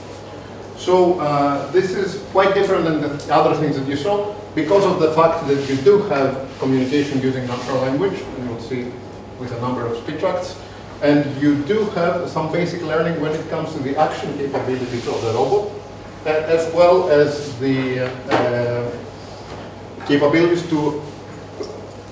So 0.78 1.16
this 1.72 1.92
is 1.92 2.22
quite 2.32 2.54
different 2.54 2.84
than 2.84 3.00
the 3.00 3.34
other 3.34 3.56
things 3.56 3.78
that 3.78 3.88
you 3.88 3.96
saw 3.96 4.36
because 4.54 4.84
of 4.84 5.00
the 5.00 5.14
fact 5.14 5.48
that 5.48 5.70
you 5.70 5.78
do 5.78 6.02
have 6.10 6.46
communication 6.60 7.22
using 7.22 7.48
natural 7.48 7.78
language, 7.78 8.20
and 8.20 8.50
you'll 8.50 8.60
see 8.60 8.92
with 9.40 9.54
a 9.54 9.62
number 9.62 9.86
of 9.86 9.98
speech 10.04 10.24
acts, 10.24 10.56
and 11.02 11.42
you 11.42 11.64
do 11.64 11.86
have 11.92 12.30
some 12.30 12.52
basic 12.52 12.82
learning 12.82 13.20
when 13.22 13.32
it 13.32 13.50
comes 13.50 13.74
to 13.74 13.80
the 13.80 13.96
action 13.98 14.38
capabilities 14.38 15.08
of 15.08 15.22
the 15.22 15.34
robot, 15.34 15.72
as 16.26 16.74
well 16.74 17.10
as 17.10 17.58
the 17.60 18.10
uh, 18.32 18.92
capabilities 20.08 20.68
to 20.70 21.02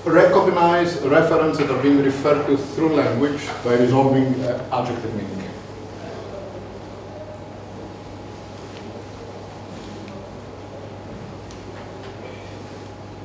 recognize 0.04 1.00
references 1.00 1.66
that 1.66 1.70
are 1.70 1.82
being 1.82 2.02
referred 2.02 2.46
to 2.46 2.56
through 2.56 2.94
language 2.94 3.40
by 3.64 3.74
resolving 3.74 4.34
uh, 4.44 4.68
adjective 4.72 5.14
meaning. 5.14 5.50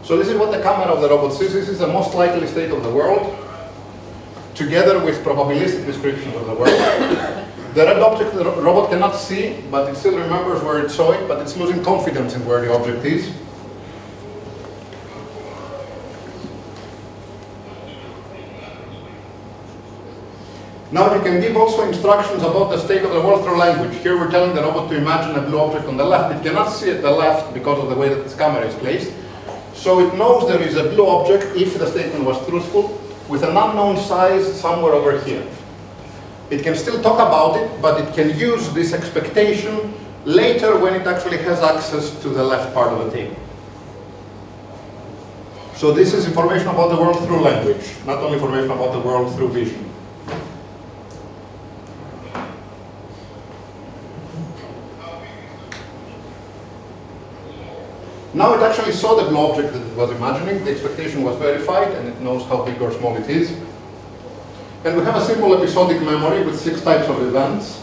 So 0.04 0.18
this 0.18 0.28
is 0.28 0.38
what 0.40 0.52
the 0.52 0.60
camera 0.64 0.88
of 0.88 1.02
the 1.02 1.10
robot 1.10 1.34
sees. 1.34 1.54
This 1.54 1.70
is 1.70 1.78
the 1.78 1.88
most 1.88 2.16
likely 2.16 2.48
state 2.48 2.72
of 2.72 2.82
the 2.82 2.90
world, 2.90 3.39
together 4.60 5.00
with 5.04 5.24
probabilistic 5.24 5.86
descriptions 5.86 6.36
of 6.36 6.46
the 6.46 6.54
world. 6.54 6.68
the 7.74 7.86
red 7.86 8.00
object 8.00 8.36
the 8.36 8.44
robot 8.44 8.90
cannot 8.92 9.16
see, 9.16 9.64
but 9.72 9.90
it 9.90 9.96
still 9.96 10.18
remembers 10.18 10.62
where 10.62 10.86
it 10.86 10.92
saw 10.92 11.14
it, 11.14 11.28
but 11.30 11.42
it's 11.42 11.56
losing 11.56 11.82
confidence 11.82 12.36
in 12.36 12.46
where 12.46 12.60
the 12.60 12.72
object 12.72 13.06
is. 13.06 13.34
Now 20.92 21.14
you 21.16 21.22
can 21.22 21.40
give 21.40 21.56
also 21.56 21.88
instructions 21.88 22.44
about 22.44 22.70
the 22.72 22.80
state 22.80 23.04
of 23.04 23.12
the 23.12 23.22
world 23.22 23.46
through 23.46 23.58
language. 23.58 23.96
Here 24.00 24.18
we're 24.18 24.32
telling 24.32 24.56
the 24.56 24.64
robot 24.64 24.90
to 24.90 24.98
imagine 24.98 25.38
a 25.42 25.48
blue 25.48 25.60
object 25.60 25.86
on 25.86 25.96
the 25.96 26.04
left. 26.04 26.36
It 26.36 26.44
cannot 26.44 26.70
see 26.72 26.90
at 26.90 27.02
the 27.02 27.12
left 27.12 27.54
because 27.54 27.82
of 27.82 27.90
the 27.90 27.96
way 27.96 28.10
that 28.10 28.20
its 28.26 28.36
camera 28.36 28.66
is 28.66 28.76
placed. 28.76 29.14
So 29.74 30.00
it 30.06 30.16
knows 30.16 30.50
there 30.50 30.62
is 30.62 30.76
a 30.76 30.90
blue 30.90 31.08
object 31.08 31.56
if 31.56 31.78
the 31.78 31.88
statement 31.90 32.26
was 32.26 32.46
truthful 32.46 32.99
with 33.30 33.44
an 33.44 33.56
unknown 33.56 33.96
size 33.96 34.60
somewhere 34.60 34.94
over 34.94 35.22
here. 35.22 35.46
It 36.50 36.64
can 36.64 36.76
still 36.76 37.02
talk 37.02 37.16
about 37.16 37.58
it, 37.58 37.82
but 37.82 38.02
it 38.02 38.14
can 38.16 38.38
use 38.38 38.74
this 38.74 38.92
expectation 38.92 39.94
later 40.26 40.78
when 40.78 40.96
it 40.96 41.06
actually 41.06 41.38
has 41.38 41.60
access 41.62 42.20
to 42.22 42.30
the 42.30 42.44
left 42.44 42.74
part 42.74 42.92
of 42.92 43.06
the 43.06 43.12
table. 43.12 43.38
So 45.76 45.94
this 45.94 46.14
is 46.14 46.26
information 46.26 46.68
about 46.68 46.90
the 46.90 46.98
world 46.98 47.24
through 47.26 47.40
language, 47.40 47.94
not 48.06 48.18
only 48.18 48.34
information 48.34 48.72
about 48.72 48.92
the 48.92 49.00
world 49.00 49.34
through 49.36 49.50
vision. 49.50 49.89
Now 58.34 58.54
it 58.54 58.62
actually 58.62 58.92
saw 58.92 59.16
the 59.16 59.28
blue 59.30 59.40
object 59.40 59.74
that 59.74 59.82
it 59.82 59.96
was 59.96 60.12
imagining, 60.12 60.64
the 60.64 60.72
expectation 60.72 61.24
was 61.24 61.36
verified, 61.38 61.92
and 61.94 62.08
it 62.08 62.22
knows 62.22 62.46
how 62.46 62.64
big 62.64 62.80
or 62.82 62.92
small 62.92 63.18
it 63.18 63.28
is. 63.28 63.52
And 64.86 64.96
we 64.96 65.04
have 65.04 65.16
a 65.16 65.26
simple 65.26 65.54
episodic 65.56 66.02
memory 66.02 66.46
with 66.46 66.60
six 66.60 66.82
types 66.82 67.10
of 67.10 67.22
events. 67.22 67.82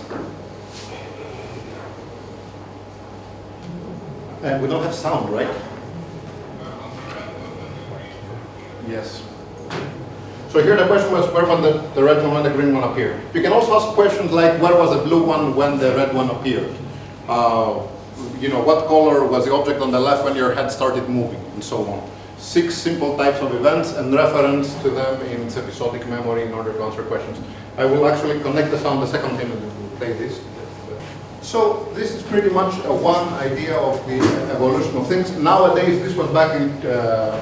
And 4.43 4.62
we 4.62 4.69
don't 4.69 4.83
have 4.83 4.95
sound, 4.95 5.31
right? 5.31 5.53
Yes. 8.88 9.23
So 10.50 10.62
here 10.62 10.76
the 10.76 10.87
question 10.87 11.12
was 11.12 11.31
where 11.33 11.45
when 11.45 11.61
the, 11.61 11.79
the 11.95 12.05
red 12.05 12.23
one 12.25 12.37
and 12.37 12.47
the 12.47 12.50
green 12.50 12.73
one 12.73 12.85
appeared. 12.85 13.21
You 13.35 13.43
can 13.43 13.53
also 13.53 13.75
ask 13.75 13.88
questions 13.88 14.31
like 14.31 14.62
where 14.62 14.75
was 14.75 14.97
the 14.97 15.03
blue 15.03 15.25
one 15.25 15.57
when 15.57 15.79
the 15.79 15.91
red 15.97 16.15
one 16.15 16.31
appeared? 16.31 16.73
Uh, 17.29 17.83
you 18.40 18.49
know, 18.49 18.62
what 18.62 18.87
color 18.87 19.25
was 19.26 19.44
the 19.44 19.52
object 19.52 19.80
on 19.80 19.90
the 19.90 20.00
left 20.00 20.25
when 20.25 20.37
your 20.37 20.54
head 20.54 20.70
started 20.70 21.08
moving, 21.08 21.42
and 21.54 21.62
so 21.62 21.85
on. 21.87 22.08
Six 22.38 22.75
simple 22.75 23.16
types 23.16 23.40
of 23.40 23.54
events 23.54 23.94
and 23.94 24.14
reference 24.14 24.75
to 24.82 24.90
them 24.90 25.20
in 25.26 25.46
episodic 25.49 26.06
memory 26.06 26.42
in 26.42 26.52
order 26.52 26.73
to 26.73 26.82
answer 26.82 27.02
questions. 27.02 27.38
I 27.76 27.85
will 27.85 28.06
actually 28.06 28.40
connect 28.40 28.70
the 28.70 28.78
sound 28.78 29.02
the 29.02 29.06
second 29.06 29.30
time 29.30 29.50
and 29.50 29.61
we'll 29.61 29.96
play 29.96 30.12
this. 30.12 30.40
So 31.42 31.90
this 31.94 32.12
is 32.12 32.23
pretty 32.23 32.50
much 32.50 32.75
a 32.85 32.92
one 32.92 33.28
idea 33.35 33.76
of 33.76 34.04
the 34.06 34.18
evolution 34.54 34.96
of 34.96 35.06
things. 35.06 35.30
Nowadays, 35.38 36.02
this 36.02 36.14
was 36.14 36.28
back 36.32 36.61
in, 36.61 36.70
uh, 36.87 37.40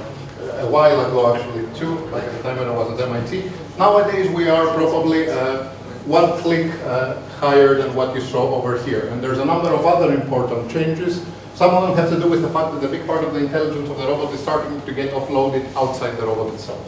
a 0.58 0.70
while 0.70 1.00
ago 1.06 1.34
actually 1.34 1.66
too, 1.78 1.94
like 2.10 2.22
at 2.22 2.32
the 2.32 2.42
time 2.42 2.58
when 2.58 2.68
I 2.68 2.76
was 2.76 2.98
at 2.98 3.08
MIT. 3.08 3.50
Nowadays 3.78 4.30
we 4.30 4.48
are 4.48 4.74
probably 4.74 5.28
uh, 5.28 5.68
one 6.06 6.38
click 6.42 6.70
uh, 6.84 7.20
higher 7.44 7.74
than 7.74 7.94
what 7.94 8.14
you 8.14 8.22
saw 8.22 8.54
over 8.54 8.82
here. 8.84 9.08
And 9.10 9.22
there's 9.22 9.38
a 9.38 9.44
number 9.44 9.68
of 9.68 9.84
other 9.84 10.14
important 10.14 10.70
changes. 10.70 11.22
Some 11.54 11.70
of 11.74 11.82
them 11.84 11.96
have 11.96 12.10
to 12.14 12.18
do 12.18 12.28
with 12.28 12.40
the 12.40 12.48
fact 12.48 12.72
that 12.74 12.82
a 12.82 12.88
big 12.88 13.06
part 13.06 13.22
of 13.22 13.34
the 13.34 13.40
intelligence 13.40 13.88
of 13.90 13.98
the 13.98 14.06
robot 14.06 14.32
is 14.32 14.40
starting 14.40 14.80
to 14.80 14.92
get 14.92 15.12
offloaded 15.12 15.64
outside 15.76 16.16
the 16.16 16.26
robot 16.26 16.54
itself. 16.54 16.82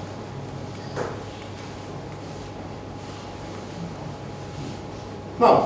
Now, 5.39 5.57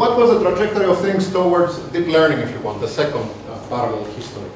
what 0.00 0.16
was 0.16 0.30
the 0.30 0.40
trajectory 0.42 0.86
of 0.86 0.98
things 1.02 1.30
towards 1.30 1.78
deep 1.92 2.06
learning, 2.06 2.38
if 2.38 2.50
you 2.52 2.60
want, 2.60 2.80
the 2.80 2.88
second 2.88 3.28
uh, 3.48 3.60
parallel 3.68 4.04
history? 4.16 4.50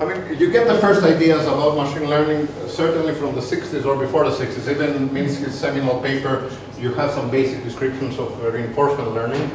I 0.00 0.06
mean, 0.06 0.40
you 0.40 0.50
get 0.50 0.66
the 0.66 0.78
first 0.78 1.02
ideas 1.02 1.42
about 1.46 1.76
machine 1.76 2.08
learning 2.08 2.48
uh, 2.48 2.68
certainly 2.68 3.14
from 3.14 3.34
the 3.34 3.42
60s 3.42 3.84
or 3.84 3.98
before 3.98 4.24
the 4.24 4.34
60s. 4.34 4.66
Even 4.66 5.10
Minsky's 5.10 5.54
seminal 5.54 6.00
paper, 6.00 6.50
you 6.78 6.94
have 6.94 7.10
some 7.10 7.30
basic 7.30 7.62
descriptions 7.64 8.18
of 8.18 8.32
uh, 8.42 8.50
reinforcement 8.50 9.12
learning, 9.12 9.50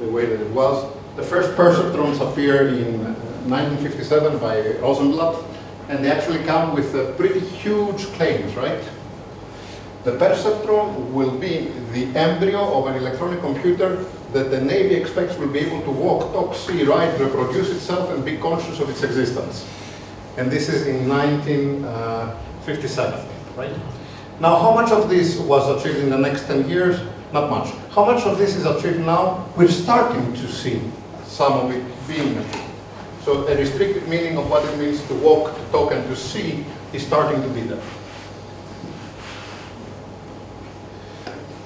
the 0.00 0.08
way 0.08 0.26
that 0.26 0.40
it 0.40 0.50
was. 0.50 0.92
The 1.14 1.22
first 1.22 1.56
perceptrons 1.56 2.20
appear 2.20 2.66
in 2.66 3.04
1957 3.48 4.34
uh, 4.34 4.38
by 4.38 4.76
Rosenblatt, 4.80 5.44
and 5.88 6.04
they 6.04 6.10
actually 6.10 6.42
come 6.42 6.74
with 6.74 7.16
pretty 7.16 7.38
huge 7.38 8.06
claims, 8.14 8.56
right? 8.56 8.82
The 10.04 10.12
perceptron 10.12 11.12
will 11.12 11.38
be 11.38 11.70
the 11.92 12.06
embryo 12.18 12.78
of 12.78 12.86
an 12.88 12.96
electronic 12.96 13.40
computer 13.40 14.04
that 14.32 14.50
the 14.50 14.60
Navy 14.60 14.96
expects 14.96 15.38
will 15.38 15.48
be 15.48 15.60
able 15.60 15.80
to 15.82 15.90
walk, 15.90 16.32
talk, 16.32 16.56
see, 16.56 16.82
write, 16.82 17.16
reproduce 17.20 17.70
itself, 17.70 18.10
and 18.10 18.24
be 18.24 18.36
conscious 18.38 18.80
of 18.80 18.90
its 18.90 19.04
existence. 19.04 19.64
And 20.36 20.50
this 20.50 20.68
is 20.68 20.88
in 20.88 21.08
1957, 21.08 23.24
right? 23.56 23.72
Now, 24.40 24.58
how 24.58 24.74
much 24.74 24.90
of 24.90 25.08
this 25.08 25.38
was 25.38 25.68
achieved 25.80 25.98
in 25.98 26.10
the 26.10 26.18
next 26.18 26.46
10 26.46 26.68
years? 26.68 27.00
Not 27.32 27.48
much. 27.48 27.72
How 27.94 28.04
much 28.04 28.24
of 28.24 28.38
this 28.38 28.56
is 28.56 28.66
achieved 28.66 28.98
now? 29.00 29.46
We're 29.56 29.68
starting 29.68 30.32
to 30.32 30.48
see 30.48 30.82
some 31.24 31.52
of 31.52 31.70
it 31.70 31.84
being 32.08 32.38
achieved. 32.38 32.58
So 33.24 33.46
a 33.46 33.56
restricted 33.56 34.08
meaning 34.08 34.36
of 34.36 34.50
what 34.50 34.64
it 34.64 34.76
means 34.78 35.00
to 35.06 35.14
walk, 35.14 35.54
to 35.54 35.62
talk, 35.70 35.92
and 35.92 36.04
to 36.08 36.16
see 36.16 36.64
is 36.92 37.06
starting 37.06 37.40
to 37.40 37.48
be 37.50 37.60
there. 37.60 37.80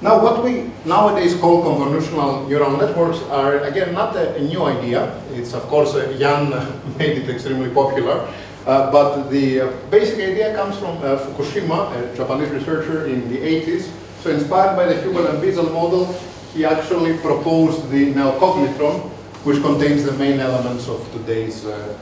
Now, 0.03 0.23
what 0.23 0.45
we 0.45 0.71
nowadays 0.85 1.35
call 1.41 1.63
convolutional 1.65 2.47
neural 2.49 2.77
networks 2.77 3.23
are, 3.31 3.61
again, 3.61 3.95
not 3.95 4.15
a, 4.15 4.37
a 4.37 4.41
new 4.41 4.63
idea. 4.65 5.23
It's, 5.33 5.55
of 5.55 5.63
course, 5.69 5.95
uh, 5.95 6.15
Yann 6.19 6.51
made 6.99 7.17
it 7.17 7.31
extremely 7.31 7.71
popular. 7.71 8.29
Uh, 8.67 8.91
but 8.91 9.31
the 9.31 9.61
uh, 9.61 9.73
basic 9.91 10.17
idea 10.17 10.55
comes 10.55 10.77
from 10.77 10.99
uh, 10.99 11.17
Fukushima, 11.17 11.95
a 11.97 12.17
Japanese 12.17 12.51
researcher 12.51 13.07
in 13.07 13.29
the 13.31 13.39
80s. 13.39 13.91
So 14.21 14.31
inspired 14.31 14.77
by 14.77 14.87
the 14.87 15.01
Hubel 15.01 15.31
and 15.31 15.39
Wiesel 15.43 15.73
model, 15.73 16.13
he 16.53 16.65
actually 16.65 17.17
proposed 17.19 17.89
the 17.91 18.13
neocognitron, 18.13 19.09
which 19.45 19.63
contains 19.63 20.03
the 20.05 20.13
main 20.13 20.41
elements 20.41 20.89
of 20.89 21.11
today's 21.13 21.65
uh, 21.65 21.97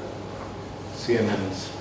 CNNs. 0.97 1.74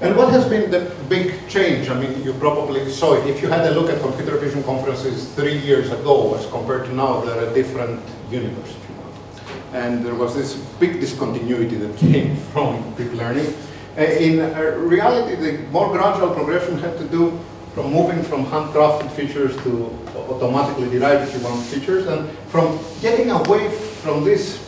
And 0.00 0.16
what 0.16 0.30
has 0.30 0.48
been 0.48 0.70
the 0.70 0.94
big 1.08 1.48
change? 1.48 1.90
I 1.90 2.00
mean, 2.00 2.22
you 2.22 2.32
probably 2.34 2.88
saw 2.88 3.14
it. 3.14 3.26
If 3.26 3.42
you 3.42 3.48
had 3.48 3.66
a 3.66 3.72
look 3.72 3.90
at 3.90 4.00
computer 4.00 4.36
vision 4.36 4.62
conferences 4.62 5.28
three 5.34 5.58
years 5.58 5.90
ago 5.90 6.36
as 6.36 6.46
compared 6.46 6.84
to 6.86 6.94
now, 6.94 7.20
they're 7.20 7.50
a 7.50 7.52
different 7.52 8.00
universe, 8.30 8.70
if 8.70 8.88
you 8.88 8.94
want. 8.94 9.74
And 9.74 10.06
there 10.06 10.14
was 10.14 10.36
this 10.36 10.54
big 10.78 11.00
discontinuity 11.00 11.74
that 11.76 11.96
came 11.96 12.36
from 12.52 12.94
deep 12.94 13.12
learning. 13.14 13.52
Uh, 13.96 14.02
in 14.02 14.38
uh, 14.38 14.76
reality, 14.78 15.34
the 15.34 15.58
more 15.72 15.90
gradual 15.90 16.32
progression 16.32 16.78
had 16.78 16.96
to 16.98 17.04
do 17.08 17.36
from 17.74 17.92
moving 17.92 18.22
from 18.22 18.46
handcrafted 18.46 19.10
features 19.12 19.56
to 19.64 19.90
automatically 20.30 20.88
derived, 20.90 21.28
if 21.28 21.34
you 21.34 21.44
want, 21.44 21.66
features, 21.66 22.06
and 22.06 22.30
from 22.50 22.78
getting 23.00 23.32
away 23.32 23.68
from 24.02 24.22
this 24.24 24.64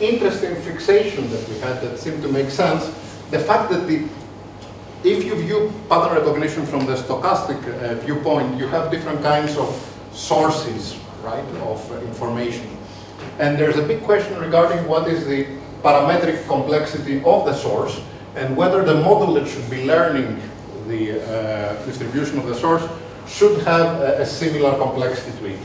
interesting 0.00 0.54
fixation 0.62 1.28
that 1.30 1.46
we 1.50 1.58
had 1.58 1.82
that 1.82 1.98
seemed 1.98 2.22
to 2.22 2.28
make 2.28 2.48
sense, 2.48 2.86
the 3.30 3.38
fact 3.38 3.70
that 3.70 3.86
the 3.86 4.06
if 5.04 5.22
you 5.22 5.34
view 5.34 5.70
pattern 5.90 6.16
recognition 6.16 6.64
from 6.64 6.86
the 6.86 6.94
stochastic 6.94 7.60
uh, 7.62 7.94
viewpoint, 8.00 8.56
you 8.56 8.66
have 8.66 8.90
different 8.90 9.22
kinds 9.22 9.56
of 9.58 9.68
sources, 10.12 10.98
right, 11.22 11.44
of 11.60 11.92
uh, 11.92 12.00
information. 12.00 12.66
And 13.38 13.58
there's 13.58 13.76
a 13.76 13.82
big 13.82 14.02
question 14.04 14.38
regarding 14.40 14.88
what 14.88 15.06
is 15.08 15.26
the 15.26 15.46
parametric 15.82 16.46
complexity 16.46 17.18
of 17.18 17.44
the 17.44 17.52
source 17.52 18.00
and 18.34 18.56
whether 18.56 18.82
the 18.82 18.94
model 18.94 19.34
that 19.34 19.46
should 19.46 19.68
be 19.68 19.84
learning 19.84 20.40
the 20.88 21.20
uh, 21.20 21.84
distribution 21.84 22.38
of 22.38 22.46
the 22.46 22.54
source 22.54 22.82
should 23.28 23.62
have 23.64 24.00
a, 24.00 24.22
a 24.22 24.26
similar 24.26 24.76
complexity 24.78 25.36
to 25.38 25.46
it. 25.46 25.60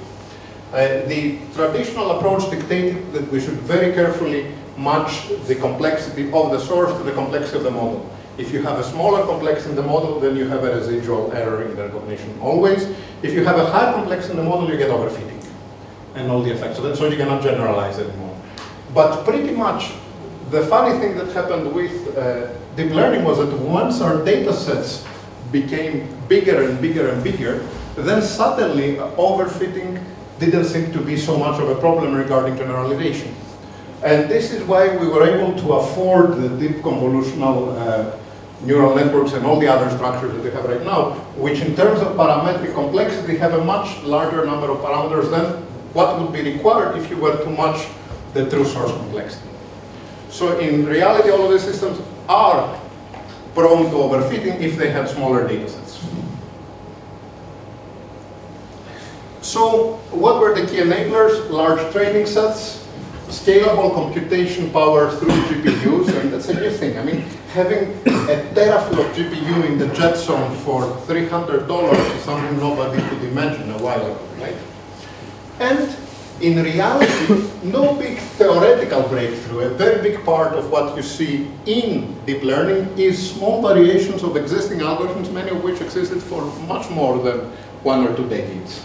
Uh, 0.74 1.08
the 1.08 1.40
traditional 1.56 2.12
approach 2.12 2.50
dictated 2.52 3.12
that 3.14 3.32
we 3.32 3.40
should 3.40 3.60
very 3.62 3.94
carefully 3.94 4.54
match 4.78 5.30
the 5.48 5.56
complexity 5.56 6.26
of 6.32 6.52
the 6.52 6.60
source 6.60 6.92
to 6.98 7.04
the 7.04 7.14
complexity 7.14 7.58
of 7.58 7.64
the 7.64 7.72
model. 7.72 8.10
If 8.40 8.54
you 8.54 8.62
have 8.62 8.80
a 8.80 8.84
smaller 8.86 9.26
complex 9.26 9.66
in 9.66 9.76
the 9.76 9.82
model, 9.82 10.18
then 10.22 10.38
you 10.38 10.48
have 10.48 10.64
a 10.64 10.74
residual 10.74 11.30
error 11.34 11.62
in 11.64 11.76
the 11.76 11.84
recognition 11.84 12.40
always. 12.42 12.84
If 13.22 13.34
you 13.34 13.44
have 13.44 13.60
a 13.60 13.66
higher 13.66 13.92
complex 13.92 14.30
in 14.30 14.38
the 14.38 14.44
model, 14.44 14.72
you 14.72 14.78
get 14.78 14.90
overfitting 14.90 15.44
and 16.16 16.32
all 16.32 16.42
the 16.42 16.52
effects 16.52 16.80
that, 16.80 16.96
so 16.96 17.10
you 17.10 17.18
cannot 17.18 17.44
generalize 17.44 18.00
anymore. 18.00 18.34
But 18.94 19.26
pretty 19.26 19.54
much, 19.54 19.92
the 20.52 20.66
funny 20.68 20.98
thing 21.00 21.18
that 21.18 21.34
happened 21.34 21.74
with 21.76 22.18
uh, 22.18 22.48
deep 22.78 22.92
learning 22.92 23.26
was 23.26 23.40
that 23.40 23.54
once 23.58 24.00
our 24.00 24.24
data 24.24 24.54
sets 24.54 25.06
became 25.52 26.08
bigger 26.30 26.64
and 26.64 26.80
bigger 26.82 27.10
and 27.10 27.22
bigger, 27.22 27.68
then 27.98 28.22
suddenly 28.22 28.96
overfitting 29.18 30.02
didn't 30.40 30.64
seem 30.64 30.94
to 30.94 31.02
be 31.02 31.18
so 31.18 31.38
much 31.38 31.60
of 31.62 31.68
a 31.68 31.76
problem 31.76 32.16
regarding 32.16 32.56
generalization. 32.56 33.36
And 34.02 34.30
this 34.30 34.54
is 34.54 34.64
why 34.64 34.96
we 34.96 35.10
were 35.10 35.28
able 35.28 35.60
to 35.60 35.74
afford 35.74 36.38
the 36.38 36.48
deep 36.48 36.78
convolutional 36.78 37.76
uh, 37.78 38.18
neural 38.62 38.96
networks 38.96 39.34
and 39.34 39.46
all 39.46 39.60
the 39.60 39.68
other 39.68 39.90
structures 39.96 40.34
that 40.34 40.44
we 40.44 40.52
have 40.52 40.66
right 40.66 40.84
now, 40.84 41.12
which 41.38 41.62
in 41.62 41.76
terms 41.76 42.02
of 42.02 42.16
parametric 42.16 42.74
complexity 42.74 43.38
have 43.38 43.54
a 43.54 43.64
much 43.64 44.02
larger 44.04 44.46
number 44.46 44.70
of 44.70 44.80
parameters 44.80 45.30
than 45.30 45.64
what 45.94 46.20
would 46.20 46.34
be 46.34 46.42
required 46.42 46.98
if 46.98 47.10
you 47.10 47.18
were 47.18 47.38
to 47.38 47.50
match 47.50 47.88
the 48.34 48.50
true 48.50 48.66
source 48.66 48.92
complexity. 48.92 49.50
So 50.30 50.60
in 50.60 50.86
reality, 50.86 51.32
all 51.32 51.46
of 51.46 51.52
these 51.52 51.64
systems 51.64 52.00
are 52.28 52.80
prone 53.56 53.90
to 53.90 53.96
overfitting 53.96 54.60
if 54.62 54.78
they 54.78 54.92
have 54.92 55.10
smaller 55.10 55.48
data 55.48 55.68
sets. 55.68 56.06
So 59.42 59.96
what 60.12 60.40
were 60.40 60.54
the 60.54 60.68
key 60.68 60.78
enablers? 60.78 61.50
Large 61.50 61.92
training 61.92 62.28
sets, 62.28 62.86
scalable 63.28 63.94
computation 63.96 64.70
power 64.70 65.10
through 65.10 65.30
GPUs, 65.30 66.14
and 66.20 66.32
that's 66.32 66.50
a 66.50 66.54
new 66.54 66.70
thing. 66.70 67.00
I 67.00 67.04
mean, 67.04 67.26
having 67.50 67.90
a 68.06 68.36
teraflop 68.54 69.12
GPU 69.14 69.66
in 69.66 69.78
the 69.80 69.88
Jetson 69.88 70.56
for 70.58 70.84
$300 71.08 72.16
is 72.16 72.24
something 72.24 72.58
nobody 72.60 73.02
could 73.10 73.24
imagine 73.24 73.72
a 73.72 73.78
while 73.80 74.00
ago, 74.00 74.20
right? 74.40 74.56
And 75.60 75.96
in 76.42 76.64
reality, 76.64 77.50
no 77.64 77.96
big 77.96 78.20
theoretical 78.38 79.02
breakthrough. 79.04 79.62
A 79.62 79.70
very 79.70 80.02
big 80.02 80.24
part 80.24 80.54
of 80.54 80.70
what 80.70 80.96
you 80.96 81.02
see 81.02 81.52
in 81.66 82.16
deep 82.26 82.44
learning 82.44 82.98
is 82.98 83.32
small 83.32 83.62
variations 83.68 84.22
of 84.22 84.38
existing 84.38 84.80
algorithms, 84.80 85.32
many 85.34 85.50
of 85.50 85.64
which 85.64 85.82
existed 85.82 86.22
for 86.22 86.46
much 86.68 86.90
more 86.92 87.18
than 87.18 87.40
one 87.82 88.08
or 88.08 88.16
two 88.16 88.30
decades. 88.30 88.84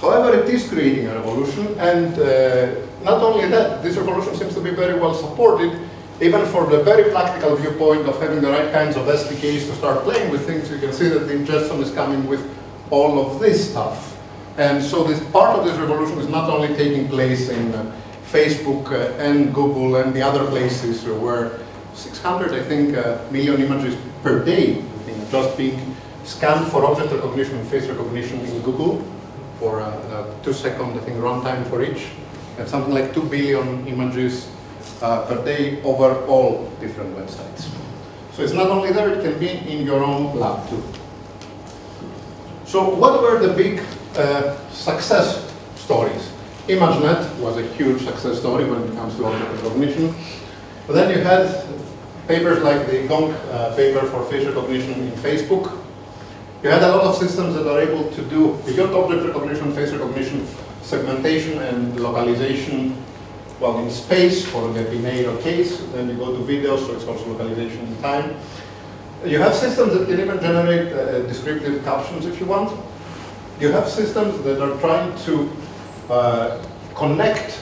However, 0.00 0.36
it 0.36 0.48
is 0.48 0.68
creating 0.68 1.06
a 1.06 1.14
revolution, 1.14 1.66
and 1.78 2.18
uh, 2.18 2.87
not 3.02 3.22
only 3.22 3.48
that, 3.48 3.82
this 3.82 3.96
revolution 3.96 4.34
seems 4.36 4.54
to 4.54 4.60
be 4.60 4.70
very 4.70 4.98
well 4.98 5.14
supported, 5.14 5.80
even 6.20 6.44
for 6.46 6.66
the 6.66 6.82
very 6.82 7.10
practical 7.10 7.56
viewpoint 7.56 8.08
of 8.08 8.20
having 8.20 8.40
the 8.40 8.50
right 8.50 8.72
kinds 8.72 8.96
of 8.96 9.06
SDKs 9.06 9.68
to 9.68 9.74
start 9.76 10.02
playing 10.02 10.30
with 10.30 10.46
things. 10.46 10.70
You 10.70 10.78
can 10.78 10.92
see 10.92 11.08
that 11.08 11.20
the 11.20 11.38
Jetson 11.44 11.80
is 11.80 11.92
coming 11.92 12.26
with 12.26 12.44
all 12.90 13.20
of 13.20 13.40
this 13.40 13.70
stuff. 13.70 14.16
And 14.56 14.82
so 14.82 15.04
this 15.04 15.22
part 15.30 15.56
of 15.56 15.64
this 15.64 15.76
revolution 15.78 16.18
is 16.18 16.28
not 16.28 16.50
only 16.50 16.68
taking 16.74 17.08
place 17.08 17.48
in 17.48 17.72
uh, 17.74 17.94
Facebook 18.32 18.90
uh, 18.90 19.22
and 19.22 19.54
Google 19.54 19.96
and 19.96 20.12
the 20.12 20.22
other 20.22 20.44
places 20.46 21.04
where 21.04 21.60
600, 21.94 22.52
I 22.52 22.62
think, 22.64 22.96
uh, 22.96 23.18
million 23.30 23.62
images 23.62 23.96
per 24.22 24.44
day 24.44 24.82
just 25.30 25.56
being 25.56 25.94
scanned 26.24 26.70
for 26.70 26.84
object 26.84 27.12
recognition 27.12 27.56
and 27.58 27.68
face 27.68 27.86
recognition 27.86 28.40
in 28.40 28.62
Google 28.62 29.04
for 29.58 29.80
a, 29.80 29.88
a 29.88 30.34
two 30.42 30.52
second, 30.52 30.98
I 30.98 31.02
think, 31.04 31.18
runtime 31.18 31.66
for 31.68 31.82
each, 31.82 32.08
and 32.58 32.68
something 32.68 32.92
like 32.92 33.14
2 33.14 33.22
billion 33.22 33.86
images 33.86 34.50
uh, 35.02 35.24
per 35.26 35.44
day 35.44 35.80
over 35.82 36.24
all 36.26 36.70
different 36.80 37.16
websites. 37.16 37.68
So 38.32 38.42
it's 38.42 38.52
not 38.52 38.68
only 38.68 38.92
there, 38.92 39.08
it 39.08 39.22
can 39.22 39.38
be 39.38 39.48
in 39.48 39.84
your 39.84 40.02
own 40.02 40.38
lab 40.38 40.68
too. 40.68 40.82
So 42.64 42.94
what 42.94 43.22
were 43.22 43.38
the 43.38 43.52
big 43.54 43.80
uh, 44.16 44.56
success 44.70 45.54
stories? 45.76 46.32
ImageNet 46.68 47.38
was 47.40 47.56
a 47.56 47.66
huge 47.74 48.02
success 48.02 48.38
story 48.38 48.64
when 48.64 48.82
it 48.82 48.94
comes 48.94 49.16
to 49.16 49.24
object 49.24 49.62
recognition. 49.62 50.14
But 50.86 50.94
then 50.94 51.16
you 51.16 51.24
had 51.24 51.64
papers 52.26 52.62
like 52.62 52.86
the 52.86 53.08
Gong 53.08 53.32
uh, 53.32 53.74
paper 53.74 54.06
for 54.06 54.24
face 54.26 54.46
recognition 54.46 54.92
in 55.00 55.12
Facebook, 55.12 55.78
you 56.62 56.70
had 56.70 56.82
a 56.82 56.88
lot 56.88 57.04
of 57.04 57.16
systems 57.16 57.54
that 57.54 57.70
are 57.70 57.80
able 57.80 58.10
to 58.10 58.22
do 58.22 58.58
beyond 58.66 58.92
object 58.92 59.24
recognition, 59.26 59.72
face 59.72 59.92
recognition, 59.92 60.44
segmentation 60.88 61.58
and 61.58 62.00
localization, 62.00 62.96
well, 63.60 63.78
in 63.78 63.90
space 63.90 64.46
for 64.46 64.72
the 64.72 64.80
binario 64.84 65.40
case. 65.42 65.82
Then 65.92 66.08
you 66.08 66.16
go 66.16 66.32
to 66.32 66.42
video, 66.44 66.78
so 66.78 66.94
it's 66.94 67.04
also 67.04 67.26
localization 67.26 67.86
in 67.86 67.96
time. 68.00 68.36
You 69.24 69.38
have 69.38 69.54
systems 69.54 69.92
that 69.94 70.06
can 70.06 70.18
even 70.18 70.40
generate 70.40 70.92
uh, 70.92 71.22
descriptive 71.26 71.84
captions 71.84 72.24
if 72.24 72.40
you 72.40 72.46
want. 72.46 72.72
You 73.60 73.70
have 73.72 73.88
systems 73.88 74.42
that 74.44 74.62
are 74.62 74.80
trying 74.80 75.14
to 75.26 75.50
uh, 76.08 76.64
connect, 76.94 77.58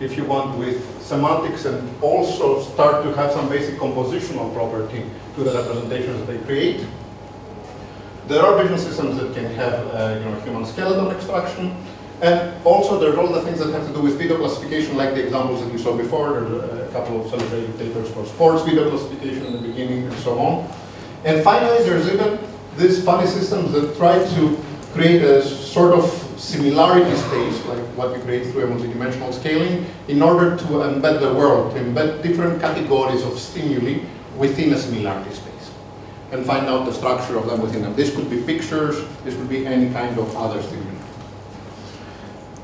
if 0.00 0.16
you 0.16 0.24
want, 0.24 0.56
with 0.58 0.80
semantics 1.02 1.66
and 1.66 2.02
also 2.02 2.62
start 2.62 3.04
to 3.04 3.12
have 3.14 3.32
some 3.32 3.48
basic 3.48 3.74
compositional 3.78 4.54
property 4.54 5.04
to 5.34 5.44
the 5.44 5.52
representations 5.52 6.18
that 6.20 6.32
they 6.32 6.38
create. 6.46 6.86
There 8.28 8.40
are 8.40 8.56
vision 8.62 8.78
systems 8.78 9.18
that 9.18 9.34
can 9.34 9.52
have 9.56 9.74
uh, 9.88 10.18
you 10.18 10.24
know, 10.24 10.40
human 10.40 10.64
skeleton 10.64 11.14
extraction. 11.14 11.76
And 12.20 12.54
also 12.64 12.98
there's 12.98 13.16
all 13.16 13.32
the 13.32 13.42
things 13.42 13.58
that 13.58 13.72
have 13.72 13.86
to 13.86 13.92
do 13.92 14.00
with 14.00 14.16
video 14.18 14.38
classification, 14.38 14.96
like 14.96 15.14
the 15.14 15.24
examples 15.24 15.64
that 15.64 15.72
you 15.72 15.78
saw 15.78 15.96
before. 15.96 16.40
There's 16.40 16.88
a 16.88 16.92
couple 16.92 17.20
of 17.20 17.30
celebrated 17.30 17.76
papers 17.78 18.10
for 18.10 18.24
sports 18.24 18.62
video 18.62 18.88
classification 18.88 19.46
in 19.46 19.52
the 19.54 19.68
beginning 19.68 20.04
and 20.04 20.14
so 20.18 20.38
on. 20.38 20.70
And 21.24 21.42
finally, 21.42 21.82
there's 21.84 22.06
even 22.08 22.38
these 22.76 23.04
funny 23.04 23.26
systems 23.26 23.72
that 23.72 23.96
try 23.96 24.18
to 24.18 24.58
create 24.92 25.22
a 25.22 25.42
sort 25.42 25.92
of 25.92 26.04
similarity 26.38 27.16
space, 27.16 27.66
like 27.66 27.80
what 27.96 28.14
we 28.14 28.20
create 28.22 28.46
through 28.50 28.64
a 28.64 28.66
multidimensional 28.66 29.32
scaling, 29.32 29.86
in 30.08 30.22
order 30.22 30.56
to 30.56 30.64
embed 30.64 31.20
the 31.20 31.32
world, 31.34 31.74
to 31.74 31.80
embed 31.80 32.22
different 32.22 32.60
categories 32.60 33.22
of 33.24 33.38
stimuli 33.38 34.04
within 34.36 34.72
a 34.72 34.78
similarity 34.78 35.32
space 35.34 35.50
and 36.32 36.44
find 36.44 36.66
out 36.66 36.84
the 36.84 36.92
structure 36.92 37.36
of 37.38 37.46
them 37.46 37.60
within 37.60 37.82
them. 37.82 37.94
This 37.94 38.14
could 38.14 38.28
be 38.28 38.42
pictures, 38.42 39.04
this 39.22 39.36
could 39.36 39.48
be 39.48 39.66
any 39.66 39.92
kind 39.92 40.18
of 40.18 40.36
other 40.36 40.60
stimuli. 40.62 40.93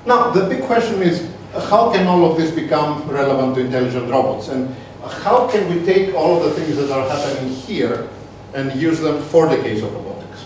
Now, 0.07 0.31
the 0.31 0.49
big 0.49 0.63
question 0.65 1.03
is, 1.03 1.31
how 1.69 1.93
can 1.93 2.07
all 2.07 2.31
of 2.31 2.39
this 2.39 2.51
become 2.51 3.09
relevant 3.09 3.55
to 3.57 3.61
intelligent 3.61 4.11
robots? 4.11 4.49
And 4.49 4.75
how 5.05 5.49
can 5.49 5.69
we 5.69 5.85
take 5.85 6.15
all 6.15 6.39
of 6.39 6.45
the 6.45 6.51
things 6.53 6.77
that 6.77 6.91
are 6.91 7.09
happening 7.09 7.53
here 7.53 8.09
and 8.55 8.81
use 8.81 9.01
them 9.01 9.23
for 9.23 9.49
the 9.49 9.57
case 9.57 9.83
of 9.83 9.93
robotics? 9.93 10.45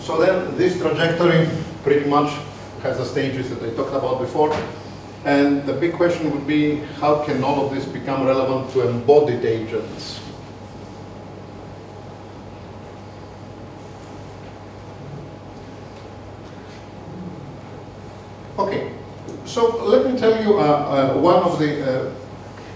So 0.00 0.18
then 0.20 0.56
this 0.56 0.78
trajectory 0.78 1.48
pretty 1.82 2.08
much 2.08 2.30
has 2.82 2.98
the 2.98 3.04
stages 3.04 3.50
that 3.50 3.62
I 3.62 3.74
talked 3.74 3.94
about 3.94 4.20
before. 4.20 4.54
And 5.24 5.64
the 5.64 5.72
big 5.72 5.94
question 5.94 6.30
would 6.32 6.46
be, 6.46 6.76
how 7.00 7.24
can 7.24 7.42
all 7.42 7.66
of 7.66 7.74
this 7.74 7.86
become 7.86 8.26
relevant 8.26 8.70
to 8.72 8.86
embodied 8.86 9.42
agents? 9.42 10.20
Okay, 18.58 18.92
so 19.46 19.82
let 19.84 20.10
me 20.10 20.18
tell 20.18 20.42
you 20.44 20.58
uh, 20.58 20.62
uh, 20.62 21.20
one 21.20 21.42
of 21.42 21.58
the 21.58 21.82
uh, 21.82 22.14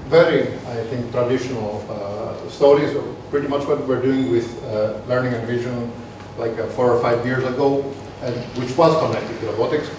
very, 0.07 0.55
I 0.67 0.83
think, 0.85 1.13
traditional 1.13 1.85
uh, 1.91 2.49
stories 2.49 2.97
of 2.97 3.05
pretty 3.31 3.47
much 3.47 3.67
what 3.67 3.87
we're 3.87 4.01
doing 4.01 4.33
with 4.33 4.65
uh, 4.65 4.99
learning 5.07 5.35
and 5.35 5.47
vision 5.47 5.93
like 6.39 6.59
uh, 6.59 6.67
four 6.69 6.91
or 6.91 7.03
five 7.03 7.27
years 7.27 7.45
ago 7.45 7.83
and 8.23 8.35
which 8.57 8.75
was 8.75 8.99
connected 9.05 9.39
to 9.41 9.47
robotics. 9.49 9.91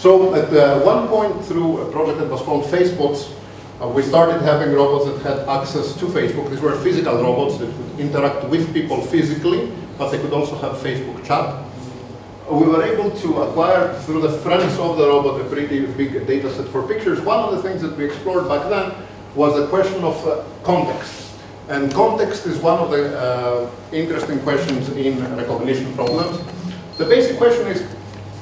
So 0.00 0.34
at 0.34 0.50
uh, 0.54 0.80
one 0.80 1.08
point 1.08 1.44
through 1.44 1.82
a 1.82 1.92
project 1.92 2.20
that 2.20 2.30
was 2.30 2.40
called 2.40 2.64
Facebots, 2.64 3.36
uh, 3.82 3.86
we 3.86 4.00
started 4.00 4.40
having 4.40 4.74
robots 4.74 5.04
that 5.04 5.20
had 5.20 5.46
access 5.46 5.94
to 5.98 6.06
Facebook. 6.06 6.48
These 6.48 6.62
were 6.62 6.74
physical 6.76 7.16
robots 7.16 7.58
that 7.58 7.66
could 7.66 8.00
interact 8.00 8.48
with 8.48 8.72
people 8.72 9.02
physically, 9.02 9.70
but 9.98 10.08
they 10.08 10.18
could 10.18 10.32
also 10.32 10.56
have 10.56 10.78
Facebook 10.78 11.22
chat. 11.22 11.66
We 12.50 12.66
were 12.66 12.82
able 12.82 13.10
to 13.10 13.42
acquire 13.42 13.92
through 14.04 14.22
the 14.22 14.32
friends 14.38 14.78
of 14.78 14.96
the 14.96 15.06
robot 15.06 15.38
a 15.38 15.44
pretty 15.44 15.84
big 15.84 16.26
data 16.26 16.50
set 16.50 16.66
for 16.68 16.82
pictures. 16.88 17.20
One 17.20 17.40
of 17.40 17.50
the 17.54 17.62
things 17.62 17.82
that 17.82 17.94
we 17.98 18.06
explored 18.06 18.48
back 18.48 18.70
then 18.70 18.94
was 19.34 19.54
the 19.54 19.66
question 19.66 20.02
of 20.02 20.16
uh, 20.26 20.42
context. 20.64 21.34
And 21.68 21.92
context 21.92 22.46
is 22.46 22.58
one 22.58 22.78
of 22.78 22.90
the 22.90 23.20
uh, 23.20 23.70
interesting 23.92 24.40
questions 24.40 24.88
in 24.96 25.20
recognition 25.36 25.92
problems. 25.92 26.40
The 26.96 27.04
basic 27.04 27.36
question 27.36 27.66
is, 27.66 27.84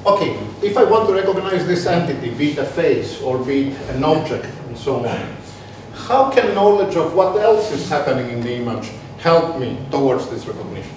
okay, 0.08 0.38
if 0.62 0.76
I 0.76 0.84
want 0.84 1.08
to 1.08 1.14
recognize 1.14 1.66
this 1.66 1.86
entity, 1.86 2.30
be 2.30 2.52
it 2.52 2.58
a 2.58 2.64
face 2.64 3.20
or 3.20 3.38
be 3.38 3.68
it 3.68 3.90
an 3.90 4.04
object 4.04 4.46
and 4.66 4.76
so 4.76 5.06
on, 5.06 5.36
how 5.92 6.30
can 6.30 6.54
knowledge 6.54 6.96
of 6.96 7.14
what 7.14 7.36
else 7.36 7.70
is 7.72 7.88
happening 7.88 8.30
in 8.30 8.40
the 8.40 8.54
image 8.54 8.90
help 9.18 9.58
me 9.58 9.78
towards 9.90 10.28
this 10.30 10.46
recognition? 10.46 10.94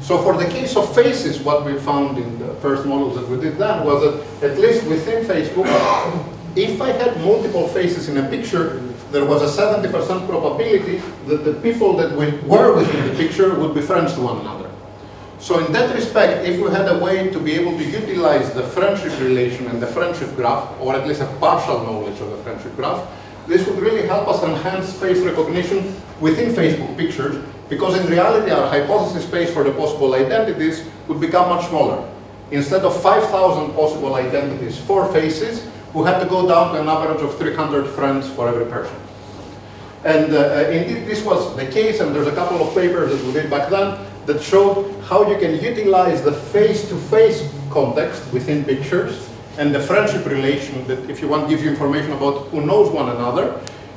So 0.00 0.22
for 0.22 0.36
the 0.36 0.48
case 0.48 0.76
of 0.76 0.92
faces, 0.94 1.40
what 1.40 1.64
we 1.64 1.78
found 1.78 2.18
in 2.18 2.38
the 2.38 2.54
first 2.54 2.86
models 2.86 3.16
that 3.16 3.28
we 3.28 3.40
did 3.40 3.58
then 3.58 3.84
was 3.84 4.02
that 4.02 4.50
at 4.50 4.58
least 4.58 4.86
within 4.86 5.24
Facebook, 5.24 5.66
if 6.56 6.80
I 6.80 6.92
had 6.92 7.20
multiple 7.22 7.68
faces 7.68 8.08
in 8.08 8.16
a 8.16 8.28
picture, 8.28 8.80
there 9.10 9.24
was 9.24 9.42
a 9.42 9.62
70% 9.62 10.28
probability 10.28 11.02
that 11.26 11.44
the 11.44 11.54
people 11.54 11.96
that 11.96 12.12
were 12.16 12.76
within 12.76 13.08
the 13.08 13.14
picture 13.16 13.54
would 13.54 13.74
be 13.74 13.80
friends 13.80 14.14
to 14.14 14.20
one 14.20 14.38
another. 14.38 14.65
So 15.46 15.64
in 15.64 15.70
that 15.74 15.94
respect, 15.94 16.44
if 16.44 16.60
we 16.60 16.68
had 16.72 16.88
a 16.88 16.98
way 16.98 17.30
to 17.30 17.38
be 17.38 17.52
able 17.52 17.78
to 17.78 17.84
utilize 17.84 18.52
the 18.52 18.64
friendship 18.64 19.16
relation 19.20 19.68
and 19.68 19.80
the 19.80 19.86
friendship 19.86 20.34
graph, 20.34 20.68
or 20.80 20.96
at 20.96 21.06
least 21.06 21.20
a 21.20 21.26
partial 21.38 21.84
knowledge 21.84 22.20
of 22.20 22.30
the 22.30 22.38
friendship 22.38 22.74
graph, 22.74 23.06
this 23.46 23.64
would 23.64 23.78
really 23.78 24.08
help 24.08 24.26
us 24.26 24.42
enhance 24.42 24.92
face 24.94 25.20
recognition 25.20 25.94
within 26.20 26.52
Facebook 26.52 26.96
pictures, 26.96 27.36
because 27.68 27.94
in 27.96 28.10
reality 28.10 28.50
our 28.50 28.66
hypothesis 28.68 29.24
space 29.24 29.48
for 29.52 29.62
the 29.62 29.70
possible 29.70 30.14
identities 30.14 30.82
would 31.06 31.20
become 31.20 31.48
much 31.48 31.68
smaller. 31.68 32.02
Instead 32.50 32.82
of 32.82 33.00
5,000 33.00 33.72
possible 33.72 34.16
identities 34.16 34.76
for 34.76 35.06
faces, 35.12 35.64
we 35.94 36.02
had 36.02 36.18
to 36.18 36.26
go 36.26 36.48
down 36.48 36.74
to 36.74 36.80
an 36.80 36.88
average 36.88 37.22
of 37.22 37.38
300 37.38 37.86
friends 37.90 38.28
for 38.30 38.48
every 38.48 38.66
person. 38.66 38.96
And 40.04 40.34
uh, 40.34 40.68
indeed 40.72 41.06
this 41.06 41.22
was 41.22 41.54
the 41.54 41.66
case, 41.66 42.00
and 42.00 42.12
there's 42.12 42.26
a 42.26 42.34
couple 42.34 42.66
of 42.66 42.74
papers 42.74 43.12
that 43.12 43.24
we 43.24 43.32
did 43.32 43.48
back 43.48 43.70
then 43.70 43.96
that 44.26 44.42
showed 44.42 44.76
how 45.08 45.28
you 45.30 45.38
can 45.38 45.54
utilize 45.54 46.22
the 46.22 46.32
face-to-face 46.32 47.42
-face 47.42 47.72
context 47.72 48.22
within 48.32 48.64
pictures 48.64 49.14
and 49.58 49.74
the 49.74 49.80
friendship 49.80 50.26
relation 50.26 50.74
that, 50.88 50.98
if 51.12 51.20
you 51.20 51.28
want, 51.28 51.48
gives 51.48 51.62
you 51.62 51.70
information 51.70 52.12
about 52.12 52.34
who 52.50 52.60
knows 52.60 52.88
one 53.00 53.08
another. 53.16 53.46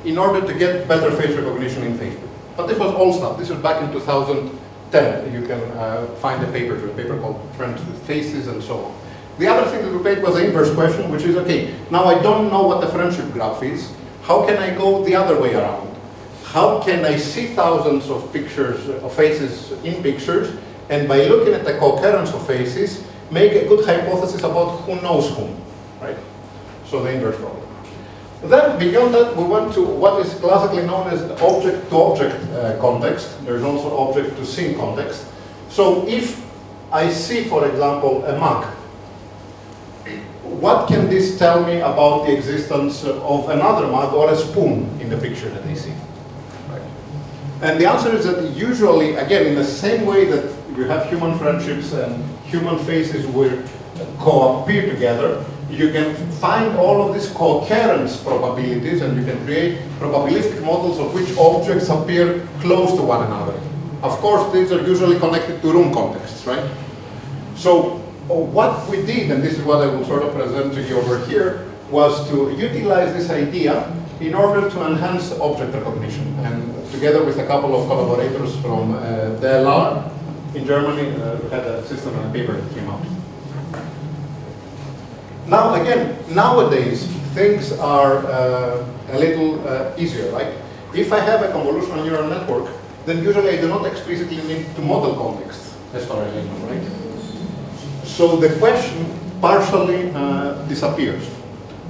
in 0.04 0.16
order 0.16 0.40
to 0.46 0.58
get 0.58 0.88
better 0.88 1.10
face 1.10 1.36
recognition 1.36 1.82
in 1.82 1.96
Facebook. 1.98 2.28
But 2.56 2.66
this 2.66 2.78
was 2.78 2.94
old 2.94 3.16
stuff. 3.16 3.38
This 3.38 3.50
was 3.50 3.58
back 3.60 3.82
in 3.82 3.92
2010. 3.92 5.32
You 5.32 5.46
can 5.46 5.60
uh, 5.76 6.06
find 6.20 6.42
a 6.42 6.50
paper, 6.50 6.74
a 6.74 6.94
paper 6.94 7.18
called 7.18 7.40
Friends 7.56 7.84
with 7.84 8.00
Faces 8.06 8.48
and 8.48 8.62
so 8.62 8.84
on. 8.84 8.94
The 9.38 9.46
other 9.46 9.70
thing 9.70 9.82
that 9.84 9.96
we 9.96 10.02
paid 10.02 10.22
was 10.22 10.34
the 10.34 10.44
inverse 10.44 10.74
question, 10.74 11.10
which 11.10 11.22
is, 11.22 11.36
okay, 11.36 11.74
now 11.90 12.04
I 12.04 12.20
don't 12.22 12.50
know 12.50 12.66
what 12.66 12.80
the 12.80 12.88
friendship 12.88 13.30
graph 13.32 13.62
is. 13.62 13.92
How 14.22 14.46
can 14.46 14.56
I 14.58 14.74
go 14.74 15.04
the 15.04 15.14
other 15.14 15.40
way 15.40 15.54
around? 15.54 15.89
How 16.50 16.82
can 16.82 17.04
I 17.04 17.16
see 17.16 17.54
thousands 17.54 18.10
of 18.10 18.32
pictures, 18.32 18.88
of 18.88 19.14
faces 19.14 19.70
in 19.84 20.02
pictures, 20.02 20.58
and 20.88 21.06
by 21.06 21.22
looking 21.26 21.54
at 21.54 21.64
the 21.64 21.78
coherence 21.78 22.32
of 22.32 22.44
faces, 22.44 23.04
make 23.30 23.52
a 23.52 23.68
good 23.68 23.86
hypothesis 23.86 24.42
about 24.42 24.80
who 24.80 25.00
knows 25.00 25.30
whom, 25.36 25.56
right? 26.00 26.16
So 26.86 27.04
the 27.04 27.12
inverse 27.12 27.36
problem. 27.36 27.62
Then 28.42 28.80
beyond 28.80 29.14
that, 29.14 29.36
we 29.36 29.44
went 29.44 29.72
to 29.74 29.82
what 29.84 30.26
is 30.26 30.34
classically 30.40 30.84
known 30.84 31.06
as 31.06 31.22
object-to-object 31.40 32.34
-object, 32.34 32.76
uh, 32.76 32.80
context. 32.80 33.28
There's 33.44 33.62
also 33.62 33.88
object-to-scene 34.08 34.74
context. 34.74 35.26
So 35.68 36.04
if 36.08 36.42
I 36.90 37.12
see, 37.12 37.44
for 37.44 37.64
example, 37.64 38.24
a 38.26 38.34
mug, 38.36 38.64
what 40.60 40.88
can 40.88 41.08
this 41.08 41.38
tell 41.38 41.62
me 41.64 41.80
about 41.80 42.26
the 42.26 42.32
existence 42.32 43.04
of 43.06 43.48
another 43.48 43.86
mug 43.86 44.14
or 44.14 44.30
a 44.30 44.36
spoon 44.36 44.88
in 45.00 45.08
the 45.10 45.16
picture 45.16 45.48
that 45.50 45.64
I 45.64 45.74
see? 45.74 45.92
And 47.62 47.78
the 47.80 47.88
answer 47.88 48.14
is 48.14 48.24
that 48.24 48.42
usually, 48.56 49.16
again, 49.16 49.46
in 49.46 49.54
the 49.54 49.64
same 49.64 50.06
way 50.06 50.24
that 50.24 50.50
you 50.76 50.84
have 50.84 51.08
human 51.08 51.38
friendships 51.38 51.92
and 51.92 52.24
human 52.46 52.78
faces 52.78 53.26
will 53.26 53.62
co-appear 54.18 54.88
together, 54.90 55.44
you 55.68 55.92
can 55.92 56.14
find 56.32 56.76
all 56.78 57.06
of 57.06 57.14
these 57.14 57.28
coherence 57.30 58.16
probabilities 58.16 59.02
and 59.02 59.16
you 59.16 59.24
can 59.24 59.44
create 59.44 59.78
probabilistic 59.98 60.64
models 60.64 60.98
of 60.98 61.14
which 61.14 61.36
objects 61.36 61.88
appear 61.88 62.48
close 62.60 62.96
to 62.96 63.02
one 63.02 63.24
another. 63.26 63.54
Of 64.02 64.18
course, 64.18 64.50
these 64.52 64.72
are 64.72 64.80
usually 64.86 65.18
connected 65.18 65.60
to 65.60 65.72
room 65.72 65.92
contexts, 65.92 66.46
right? 66.46 66.68
So 67.56 67.98
what 68.26 68.88
we 68.88 69.04
did, 69.04 69.30
and 69.30 69.42
this 69.42 69.58
is 69.58 69.64
what 69.64 69.82
I 69.82 69.86
will 69.86 70.04
sort 70.06 70.22
of 70.22 70.32
present 70.34 70.72
to 70.74 70.82
you 70.82 70.96
over 70.98 71.24
here, 71.26 71.66
was 71.90 72.26
to 72.30 72.50
utilize 72.56 73.12
this 73.12 73.28
idea 73.28 73.84
in 74.20 74.34
order 74.34 74.68
to 74.68 74.86
enhance 74.86 75.32
object 75.40 75.72
recognition. 75.74 76.38
And 76.44 76.74
together 76.92 77.24
with 77.24 77.38
a 77.38 77.46
couple 77.46 77.74
of 77.74 77.88
collaborators 77.88 78.54
from 78.60 78.94
uh, 78.94 79.00
DLR 79.40 80.10
in 80.54 80.66
Germany, 80.66 81.16
uh, 81.16 81.36
we 81.36 81.48
had 81.50 81.64
a 81.64 81.86
system 81.86 82.14
and 82.16 82.28
a 82.28 82.32
paper 82.32 82.52
that 82.52 82.74
came 82.74 82.88
out. 82.88 83.00
Now 85.46 85.74
again, 85.74 86.16
nowadays 86.28 87.06
things 87.34 87.72
are 87.72 88.26
uh, 88.26 88.86
a 89.10 89.18
little 89.18 89.66
uh, 89.66 89.92
easier, 89.96 90.30
right? 90.32 90.54
If 90.94 91.12
I 91.12 91.20
have 91.20 91.42
a 91.42 91.48
convolutional 91.48 92.04
neural 92.04 92.28
network, 92.28 92.70
then 93.06 93.22
usually 93.24 93.50
I 93.50 93.60
do 93.60 93.68
not 93.68 93.86
explicitly 93.86 94.42
need 94.42 94.66
to 94.76 94.82
model 94.82 95.14
context, 95.14 95.74
as 95.94 96.04
far 96.06 96.22
as 96.22 96.36
I 96.36 96.42
know, 96.42 96.58
right? 96.66 96.82
So 98.04 98.36
the 98.36 98.50
question 98.58 99.06
partially 99.40 100.12
uh, 100.14 100.54
disappears. 100.68 101.39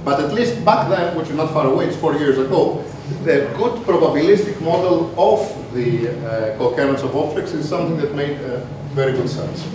But 0.03 0.19
at 0.19 0.33
least 0.33 0.65
back 0.65 0.89
then, 0.89 1.15
which 1.15 1.29
is 1.29 1.35
not 1.35 1.51
far 1.53 1.67
away, 1.67 1.85
it's 1.85 1.97
four 1.97 2.15
years 2.15 2.37
ago, 2.39 2.83
the 3.23 3.53
good 3.57 3.83
probabilistic 3.85 4.59
model 4.61 5.13
of 5.19 5.73
the 5.73 6.09
uh, 6.09 6.57
coherence 6.57 7.03
of 7.03 7.15
objects 7.15 7.51
is 7.51 7.67
something 7.69 7.97
that 7.97 8.15
made 8.15 8.37
uh, 8.41 8.61
very 8.93 9.11
good 9.11 9.29
sense. 9.29 9.67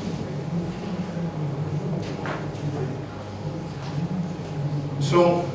So 5.01 5.49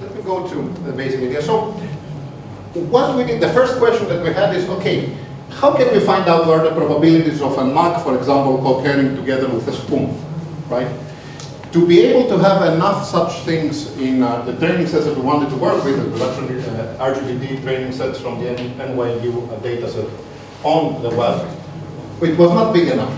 let 0.00 0.16
me 0.16 0.22
go 0.22 0.48
to 0.48 0.82
the 0.84 0.92
basic 0.92 1.20
idea. 1.20 1.42
So 1.42 1.72
what 2.72 3.16
we 3.16 3.24
did, 3.24 3.40
the 3.42 3.50
first 3.50 3.78
question 3.78 4.08
that 4.08 4.22
we 4.22 4.32
had 4.32 4.56
is, 4.56 4.66
okay, 4.68 5.14
how 5.50 5.76
can 5.76 5.92
we 5.92 6.00
find 6.00 6.28
out 6.28 6.46
where 6.46 6.62
the 6.62 6.74
probabilities 6.74 7.42
of 7.42 7.58
a 7.58 7.64
mug, 7.64 8.02
for 8.02 8.16
example, 8.16 8.58
cohering 8.58 9.16
together 9.16 9.48
with 9.48 9.68
a 9.68 9.72
spoon, 9.72 10.25
right? 10.68 10.88
To 11.72 11.86
be 11.86 12.00
able 12.00 12.28
to 12.28 12.38
have 12.38 12.74
enough 12.74 13.06
such 13.06 13.40
things 13.44 13.96
in 13.98 14.22
uh, 14.22 14.42
the 14.42 14.56
training 14.56 14.86
sets 14.86 15.04
that 15.04 15.14
we 15.14 15.22
wanted 15.22 15.50
to 15.50 15.56
work 15.56 15.84
with, 15.84 15.96
the 15.96 16.24
actually 16.24 16.60
uh, 16.62 17.12
RGBD 17.12 17.62
training 17.62 17.92
sets 17.92 18.18
from 18.18 18.42
the 18.42 18.50
NYU 18.50 19.52
uh, 19.52 19.56
dataset 19.60 20.10
on 20.62 21.02
the 21.02 21.10
web, 21.10 21.46
it 22.22 22.38
was 22.38 22.50
not 22.52 22.72
big 22.72 22.88
enough. 22.88 23.12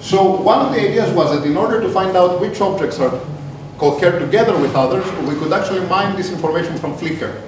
So 0.00 0.40
one 0.42 0.66
of 0.66 0.72
the 0.72 0.80
ideas 0.80 1.14
was 1.14 1.30
that 1.30 1.46
in 1.46 1.56
order 1.56 1.80
to 1.80 1.88
find 1.88 2.16
out 2.16 2.40
which 2.40 2.60
objects 2.60 2.98
are 2.98 3.20
cohered 3.78 4.20
together 4.20 4.58
with 4.58 4.74
others, 4.74 5.04
we 5.28 5.36
could 5.36 5.52
actually 5.52 5.86
mine 5.86 6.16
this 6.16 6.32
information 6.32 6.76
from 6.76 6.94
Flickr. 6.96 7.40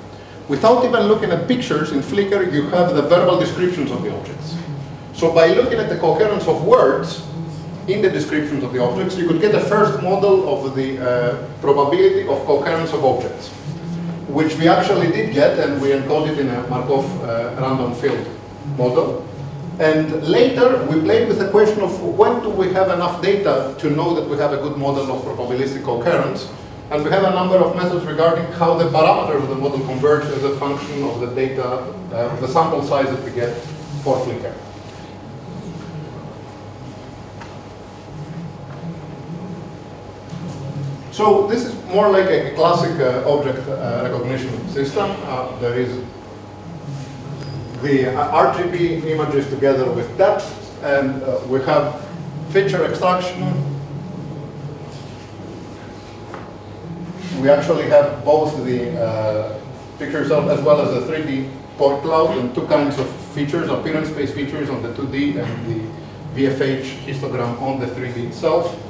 Without 0.49 0.85
even 0.85 1.05
looking 1.05 1.31
at 1.31 1.49
pictures, 1.49 1.91
in 1.91 2.01
Flickr 2.01 2.53
you 2.53 2.69
have 2.69 2.95
the 2.95 3.03
verbal 3.03 3.41
descriptions 3.41 3.91
of 3.91 4.03
the 4.03 4.15
objects. 4.15 4.57
So 5.15 5.33
by 5.33 5.49
looking 5.49 5.79
at 5.79 5.89
the 5.89 5.97
coherence 5.97 6.47
of 6.47 6.65
words 6.65 7.27
in 7.87 8.01
the 8.01 8.11
descriptions 8.11 8.65
of 8.65 8.73
the 8.73 8.83
objects, 8.83 9.17
you 9.17 9.27
could 9.27 9.41
get 9.41 9.55
a 9.55 9.61
first 9.61 10.03
model 10.03 10.49
of 10.49 10.75
the 10.75 10.99
uh, 10.99 11.49
probability 11.61 12.27
of 12.27 12.45
coherence 12.47 12.93
of 12.93 13.05
objects, 13.05 13.49
which 14.29 14.57
we 14.57 14.69
actually 14.69 15.09
did 15.09 15.35
get, 15.35 15.59
and 15.59 15.81
we 15.83 15.89
encoded 15.89 16.39
in 16.39 16.49
a 16.49 16.67
Markov 16.69 17.05
uh, 17.23 17.55
random 17.61 17.95
field 17.95 18.27
model. 18.79 19.27
And 19.79 20.23
later, 20.23 20.87
we 20.87 21.01
played 21.01 21.29
with 21.29 21.39
the 21.39 21.51
question 21.51 21.81
of 21.81 22.01
when 22.01 22.41
do 22.43 22.49
we 22.49 22.73
have 22.73 22.91
enough 22.91 23.21
data 23.21 23.75
to 23.79 23.91
know 23.91 24.15
that 24.15 24.29
we 24.29 24.37
have 24.39 24.53
a 24.53 24.59
good 24.59 24.79
model 24.79 25.11
of 25.11 25.23
probabilistic 25.25 25.85
coherence. 25.85 26.49
And 26.91 27.03
we 27.03 27.11
have 27.11 27.25
a 27.25 27.31
number 27.31 27.57
of 27.57 27.75
methods 27.75 28.05
regarding 28.05 28.45
how 28.53 28.75
the 28.75 28.85
parameters 28.85 29.43
of 29.43 29.49
the 29.49 29.57
model 29.57 29.81
converge 29.81 30.25
as 30.27 30.45
a 30.45 30.57
function 30.59 31.03
of 31.03 31.19
the 31.19 31.27
data, 31.35 31.65
uh, 31.65 32.37
the 32.37 32.47
sample 32.47 32.83
size 32.83 33.07
that 33.07 33.25
we 33.25 33.33
get 33.33 33.57
for 34.05 34.17
Flickr. 34.19 34.55
So 41.15 41.47
this 41.47 41.65
is 41.65 41.73
more 41.95 42.11
like 42.11 42.29
a 42.29 42.53
classic 42.57 42.99
uh, 42.99 43.23
object 43.33 43.69
uh, 43.69 44.01
recognition 44.03 44.51
system. 44.71 45.09
Uh, 45.23 45.57
there 45.61 45.79
is 45.79 45.97
the 47.83 48.07
RGB 48.43 49.05
images 49.05 49.49
together 49.49 49.89
with 49.93 50.19
depth, 50.19 50.45
and 50.83 51.23
uh, 51.23 51.39
we 51.47 51.61
have 51.61 52.05
feature 52.49 52.85
extraction. 52.85 53.47
We 57.41 57.49
actually 57.49 57.85
have 57.91 58.25
both 58.25 58.65
the 58.65 59.01
uh, 59.01 59.61
pictures 60.01 60.33
of, 60.33 60.49
as 60.49 60.61
well 60.63 60.81
as 60.81 60.91
the 60.95 61.13
3D 61.13 61.49
point 61.79 62.03
cloud 62.03 62.37
and 62.39 62.53
two 62.57 62.67
kinds 62.67 62.99
of 62.99 63.09
features, 63.37 63.71
appearance-based 63.71 64.35
features 64.35 64.69
on 64.69 64.83
the 64.83 64.89
2D 64.89 65.37
and 65.39 65.67
the 65.69 65.79
VFH 66.35 67.07
histogram 67.07 67.63
on 67.63 67.79
the 67.79 67.87
3D 67.87 68.31
itself. 68.31 68.84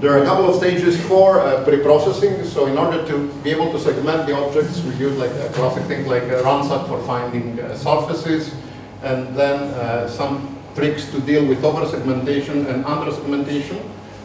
There 0.00 0.12
are 0.12 0.22
a 0.22 0.24
couple 0.24 0.48
of 0.48 0.54
stages 0.54 0.96
for 1.06 1.40
uh, 1.40 1.64
pre-processing. 1.64 2.44
So 2.44 2.66
in 2.66 2.78
order 2.78 3.04
to 3.08 3.32
be 3.42 3.50
able 3.50 3.72
to 3.72 3.80
segment 3.80 4.28
the 4.28 4.36
objects, 4.36 4.80
we 4.84 4.94
use 4.94 5.18
like 5.18 5.32
a 5.32 5.48
classic 5.54 5.82
thing 5.86 6.06
like 6.06 6.22
a 6.22 6.40
for 6.86 7.02
finding 7.02 7.58
uh, 7.58 7.76
surfaces, 7.76 8.54
and 9.02 9.34
then 9.34 9.58
uh, 9.74 10.06
some 10.06 10.56
tricks 10.76 11.10
to 11.10 11.20
deal 11.22 11.44
with 11.44 11.64
over-segmentation 11.64 12.66
and 12.66 12.84
under-segmentation 12.84 13.80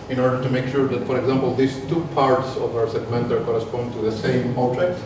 in 0.10 0.20
order 0.20 0.44
to 0.44 0.50
make 0.52 0.68
sure 0.68 0.88
that, 0.88 1.08
for 1.08 1.18
example, 1.18 1.56
these 1.56 1.84
two 1.88 2.08
parts 2.14 2.56
of 2.58 2.76
our 2.76 2.86
segmenter 2.86 3.44
correspond 3.44 3.92
to 3.94 4.00
the 4.02 4.12
same 4.12 4.56
object. 4.60 5.00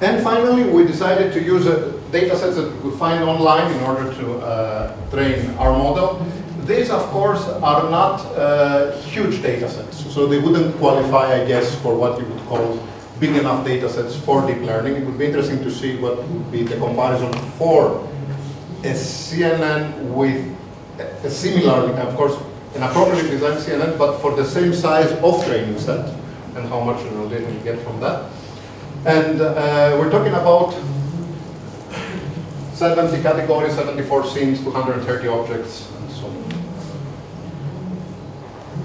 And 0.00 0.22
finally, 0.24 0.64
we 0.64 0.84
decided 0.84 1.32
to 1.34 1.40
use 1.40 1.66
a 1.66 1.97
data 2.10 2.36
sets 2.36 2.56
that 2.56 2.70
we 2.82 2.90
find 2.96 3.24
online 3.24 3.72
in 3.72 3.80
order 3.82 4.12
to 4.14 4.38
uh, 4.38 5.10
train 5.10 5.50
our 5.58 5.72
model. 5.72 6.24
These, 6.64 6.90
of 6.90 7.02
course, 7.10 7.44
are 7.62 7.90
not 7.90 8.20
uh, 8.36 8.92
huge 8.98 9.42
data 9.42 9.68
sets, 9.68 10.12
so 10.12 10.26
they 10.26 10.38
wouldn't 10.38 10.76
qualify, 10.76 11.40
I 11.40 11.46
guess, 11.46 11.74
for 11.80 11.94
what 11.94 12.20
you 12.20 12.26
would 12.26 12.44
call 12.46 12.78
big 13.20 13.36
enough 13.36 13.64
data 13.64 13.88
sets 13.88 14.14
for 14.16 14.46
deep 14.46 14.62
learning. 14.62 14.96
It 14.96 15.06
would 15.06 15.18
be 15.18 15.26
interesting 15.26 15.62
to 15.64 15.70
see 15.70 15.96
what 15.96 16.16
would 16.28 16.52
be 16.52 16.62
the 16.62 16.76
comparison 16.76 17.32
for 17.58 18.06
a 18.84 18.92
CNN 18.92 20.14
with 20.14 20.56
a 20.98 21.30
similar, 21.30 21.90
of 21.90 22.16
course, 22.16 22.36
an 22.74 22.82
appropriately 22.82 23.30
designed 23.30 23.60
CNN, 23.60 23.98
but 23.98 24.18
for 24.18 24.36
the 24.36 24.44
same 24.44 24.74
size 24.74 25.10
of 25.12 25.44
training 25.46 25.78
set, 25.78 26.14
and 26.54 26.68
how 26.68 26.80
much 26.80 26.98
data 27.30 27.50
you 27.50 27.60
get 27.60 27.78
from 27.80 27.98
that. 28.00 28.30
And 29.06 29.40
uh, 29.40 29.96
we're 29.98 30.10
talking 30.10 30.32
about 30.34 30.74
70 32.78 33.22
categories, 33.22 33.74
74 33.74 34.26
scenes, 34.28 34.62
230 34.62 35.26
objects, 35.26 35.90
and 35.96 36.10
so 36.12 36.26
on. 36.26 36.44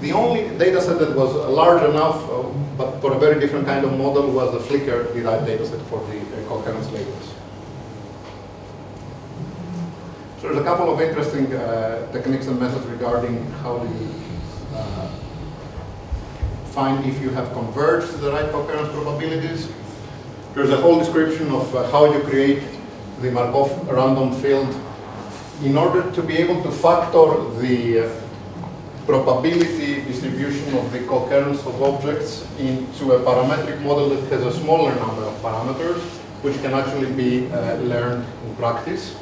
The 0.00 0.10
only 0.10 0.48
data 0.58 0.80
set 0.80 0.98
that 0.98 1.14
was 1.16 1.32
large 1.32 1.88
enough, 1.88 2.28
uh, 2.28 2.42
but 2.76 3.00
for 3.00 3.12
a 3.12 3.18
very 3.20 3.38
different 3.38 3.66
kind 3.66 3.84
of 3.84 3.96
model, 3.96 4.32
was 4.32 4.50
the 4.50 4.58
Flickr 4.58 5.14
derived 5.14 5.46
data 5.46 5.64
set 5.64 5.80
for 5.82 6.00
the 6.08 6.18
uh, 6.18 6.48
coherence 6.48 6.90
labels. 6.90 7.34
So 10.40 10.48
there's 10.48 10.58
a 10.58 10.64
couple 10.64 10.92
of 10.92 11.00
interesting 11.00 11.54
uh, 11.54 12.10
techniques 12.10 12.48
and 12.48 12.58
methods 12.58 12.84
regarding 12.86 13.46
how 13.62 13.80
you 13.80 14.10
uh, 14.74 15.08
find 16.72 17.06
if 17.06 17.22
you 17.22 17.30
have 17.30 17.52
converged 17.52 18.18
the 18.18 18.32
right 18.32 18.50
co-occurrence 18.50 18.88
probabilities. 18.88 19.68
There's 20.52 20.70
a 20.70 20.78
whole 20.78 20.98
description 20.98 21.52
of 21.52 21.72
uh, 21.76 21.88
how 21.92 22.12
you 22.12 22.20
create 22.24 22.64
the 23.20 23.30
Markov 23.30 23.88
random 23.88 24.32
field 24.40 24.68
in 25.62 25.76
order 25.76 26.10
to 26.10 26.22
be 26.22 26.36
able 26.36 26.62
to 26.62 26.70
factor 26.70 27.48
the 27.60 28.00
uh, 28.00 28.20
probability 29.06 30.02
distribution 30.02 30.74
of 30.76 30.90
the 30.92 31.00
co-occurrence 31.06 31.60
of 31.66 31.82
objects 31.82 32.46
into 32.58 33.12
a 33.12 33.20
parametric 33.20 33.80
model 33.82 34.08
that 34.08 34.22
has 34.32 34.42
a 34.42 34.52
smaller 34.60 34.94
number 34.96 35.22
of 35.22 35.34
parameters, 35.42 36.00
which 36.42 36.56
can 36.62 36.72
actually 36.74 37.12
be 37.12 37.50
uh, 37.52 37.76
learned 37.76 38.24
in 38.46 38.56
practice. 38.56 39.14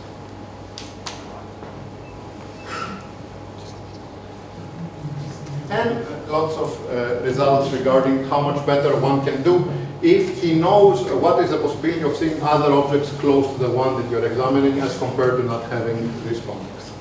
And 5.72 6.28
lots 6.28 6.54
of 6.56 6.70
uh, 6.90 7.22
results 7.22 7.72
regarding 7.72 8.24
how 8.24 8.42
much 8.42 8.64
better 8.66 8.94
one 9.00 9.24
can 9.24 9.42
do 9.42 9.72
if 10.02 10.42
he 10.42 10.54
knows 10.54 11.02
what 11.12 11.42
is 11.42 11.50
the 11.50 11.58
possibility 11.58 12.02
of 12.02 12.14
seeing 12.14 12.42
other 12.42 12.70
objects 12.74 13.10
close 13.20 13.50
to 13.54 13.58
the 13.58 13.70
one 13.70 14.02
that 14.02 14.10
you're 14.10 14.26
examining 14.26 14.80
as 14.80 14.98
compared 14.98 15.38
to 15.38 15.44
not 15.44 15.64
having 15.70 15.96
this 16.24 16.44
context. 16.44 16.92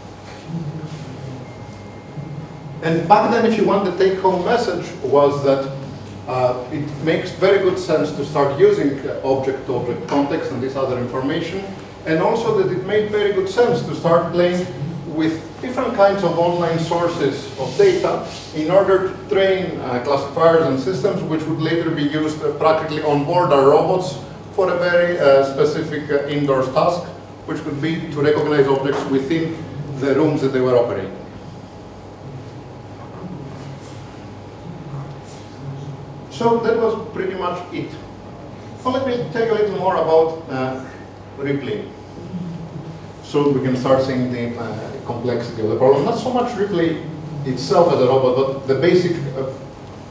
And 2.82 3.08
back 3.10 3.30
then, 3.32 3.46
if 3.46 3.58
you 3.58 3.66
want 3.66 3.84
the 3.84 3.98
take-home 3.98 4.46
message, 4.46 4.90
was 5.04 5.44
that 5.44 5.70
uh, 6.30 6.64
it 6.72 6.88
makes 7.04 7.32
very 7.32 7.60
good 7.60 7.78
sense 7.78 8.12
to 8.14 8.24
start 8.24 8.58
using 8.58 8.92
object-to-object 9.24 10.00
-object 10.02 10.08
context 10.08 10.52
and 10.52 10.62
this 10.64 10.76
other 10.76 10.98
information, 10.98 11.60
and 12.06 12.22
also 12.22 12.48
that 12.58 12.72
it 12.72 12.86
made 12.86 13.12
very 13.12 13.34
good 13.34 13.50
sense 13.50 13.82
to 13.88 13.94
start 13.96 14.32
playing 14.32 14.66
with 15.14 15.62
different 15.62 15.96
kinds 15.96 16.24
of 16.24 16.38
online 16.40 16.80
sources 16.80 17.48
of 17.60 17.76
data 17.78 18.28
in 18.56 18.72
order 18.72 19.10
to 19.10 19.30
train 19.30 19.80
uh, 19.82 20.02
classifiers 20.04 20.66
and 20.66 20.80
systems 20.80 21.22
which 21.24 21.44
would 21.44 21.60
later 21.60 21.90
be 21.92 22.04
used 22.04 22.42
uh, 22.44 22.52
practically 22.54 23.04
on 23.04 23.26
board 23.26 23.52
our 23.52 23.70
robots 23.70 24.18
for 24.54 24.72
a 24.74 24.78
very 24.78 25.20
uh, 25.20 25.44
specific 25.54 26.10
uh, 26.10 26.28
indoors 26.28 26.68
task, 26.74 27.04
which 27.46 27.62
could 27.64 27.82
be 27.82 28.12
to 28.12 28.22
recognize 28.22 28.68
objects 28.68 29.04
within 29.06 29.56
the 30.00 30.16
rooms 30.16 30.42
that 30.42 30.50
they 30.50 30.62
were 30.62 30.78
operating. 30.78 31.16
So 36.32 36.58
that 36.60 36.78
was 36.78 37.14
pretty 37.14 37.36
much 37.36 37.62
it. 37.74 37.92
So 38.82 38.90
let 38.90 39.06
me 39.06 39.30
tell 39.32 39.46
you 39.46 39.54
a 39.54 39.58
little 39.62 39.78
more 39.78 39.96
about 39.96 40.50
uh, 40.50 40.84
Ripley. 41.38 41.88
So 43.24 43.50
we 43.50 43.62
can 43.62 43.78
start 43.78 44.04
seeing 44.04 44.32
the 44.32 44.60
uh, 44.60 44.91
complexity 45.14 45.62
of 45.62 45.70
the 45.70 45.78
problem. 45.78 46.06
Not 46.06 46.18
so 46.18 46.32
much 46.32 46.56
Ripley 46.58 47.04
itself 47.46 47.94
as 47.94 48.00
a 48.00 48.08
robot, 48.08 48.36
but 48.36 48.68
the 48.68 48.76
basic 48.76 49.18
uh, 49.36 49.52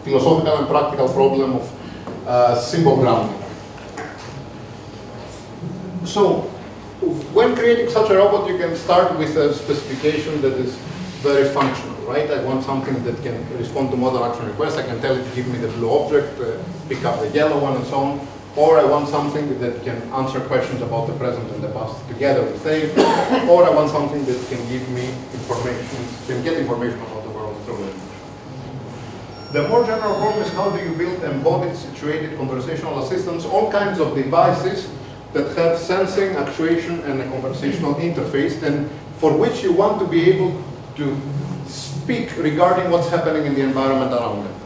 philosophical 0.05 0.59
and 0.59 0.69
practical 0.69 1.09
problem 1.09 1.57
of 1.57 2.27
uh, 2.27 2.61
symbol 2.61 2.97
grounding. 2.97 3.37
So 6.05 6.41
when 7.33 7.55
creating 7.55 7.91
such 7.91 8.11
a 8.11 8.17
robot, 8.17 8.49
you 8.49 8.59
can 8.59 8.77
start 8.77 9.19
with 9.19 9.37
a 9.37 9.55
specification 9.55 10.41
that 10.43 10.55
is 10.55 10.75
very 11.23 11.49
functional, 11.49 11.95
right? 12.07 12.31
I 12.31 12.43
want 12.45 12.65
something 12.65 13.05
that 13.05 13.23
can 13.23 13.37
respond 13.59 13.91
to 13.91 13.97
model 13.97 14.25
action 14.25 14.47
requests. 14.47 14.77
I 14.77 14.83
can 14.83 15.01
tell 15.01 15.17
it 15.17 15.29
to 15.29 15.35
give 15.35 15.47
me 15.49 15.59
the 15.59 15.69
blue 15.69 15.91
object, 15.91 16.41
uh, 16.41 16.59
pick 16.89 17.05
up 17.05 17.21
the 17.21 17.29
yellow 17.29 17.59
one, 17.59 17.77
and 17.77 17.87
so 17.87 17.97
on. 17.97 18.29
Or 18.57 18.79
I 18.79 18.85
want 18.85 19.09
something 19.09 19.59
that 19.61 19.83
can 19.85 19.97
answer 20.13 20.41
questions 20.41 20.83
about 20.83 21.07
the 21.07 21.15
present 21.15 21.51
and 21.53 21.63
the 21.63 21.69
past 21.71 22.07
together 22.09 22.43
with 22.43 22.61
same. 22.63 22.91
or 23.49 23.65
I 23.65 23.71
want 23.71 23.91
something 23.91 24.25
that 24.25 24.49
can 24.49 24.69
give 24.69 24.89
me 24.91 25.07
information, 25.33 25.87
can 26.27 26.43
get 26.43 26.59
information 26.59 27.01
about 27.01 27.23
the 27.23 27.31
world 27.31 27.57
through 27.65 27.77
language. 27.77 28.11
The 29.53 29.69
more 29.69 29.85
general 29.85 30.15
problem 30.15 30.43
is 30.43 30.53
how 30.53 30.71
do 30.71 30.85
you 30.85 30.95
build 30.97 31.23
embodied, 31.25 31.77
situated 31.77 32.37
conversational 32.37 33.03
assistants, 33.03 33.45
all 33.45 33.71
kinds 33.71 34.01
of 34.01 34.15
devices 34.15 34.89
that 35.33 35.57
have 35.57 35.79
sensing, 35.79 36.37
actuation, 36.37 37.01
and 37.01 37.21
a 37.21 37.29
conversational 37.31 37.95
interface, 37.95 38.63
and 38.63 38.91
for 39.19 39.37
which 39.37 39.63
you 39.63 39.73
want 39.73 40.01
to 40.01 40.07
be 40.07 40.31
able 40.31 40.63
to 40.97 41.17
speak 41.67 42.37
regarding 42.37 42.91
what's 42.91 43.09
happening 43.09 43.47
in 43.47 43.55
the 43.55 43.61
environment 43.61 44.13
around 44.13 44.45
them. 44.45 44.60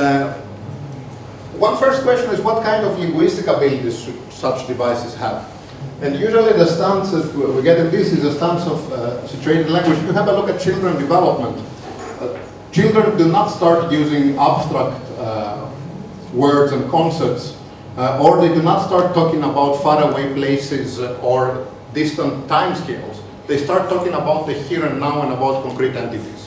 Uh, 0.00 0.32
one 1.58 1.76
first 1.76 2.02
question 2.02 2.30
is 2.30 2.40
what 2.40 2.64
kind 2.64 2.86
of 2.86 2.98
linguistic 2.98 3.46
abilities 3.48 4.08
such 4.30 4.66
devices 4.66 5.14
have? 5.16 5.46
And 6.00 6.18
usually 6.18 6.54
the 6.54 6.64
stance 6.64 7.10
that 7.10 7.34
we 7.34 7.62
get 7.62 7.78
in 7.78 7.90
this 7.90 8.10
is 8.10 8.24
a 8.24 8.34
stance 8.34 8.64
of 8.64 8.90
uh, 8.92 9.28
situated 9.28 9.68
language. 9.68 9.98
If 9.98 10.04
you 10.04 10.12
have 10.12 10.28
a 10.28 10.32
look 10.32 10.48
at 10.48 10.58
children 10.58 10.96
development, 10.96 11.62
uh, 12.18 12.38
children 12.72 13.18
do 13.18 13.28
not 13.30 13.48
start 13.48 13.92
using 13.92 14.38
abstract 14.38 14.96
uh, 15.18 15.68
words 16.32 16.72
and 16.72 16.90
concepts, 16.90 17.58
uh, 17.98 18.24
or 18.24 18.40
they 18.40 18.48
do 18.54 18.62
not 18.62 18.86
start 18.86 19.12
talking 19.12 19.42
about 19.42 19.82
faraway 19.82 20.32
places 20.32 20.98
or 21.20 21.68
distant 21.92 22.48
timescales. 22.48 23.20
They 23.46 23.58
start 23.58 23.90
talking 23.90 24.14
about 24.14 24.46
the 24.46 24.54
here 24.54 24.86
and 24.86 24.98
now 24.98 25.20
and 25.20 25.32
about 25.34 25.62
concrete 25.62 25.94
entities. 25.94 26.39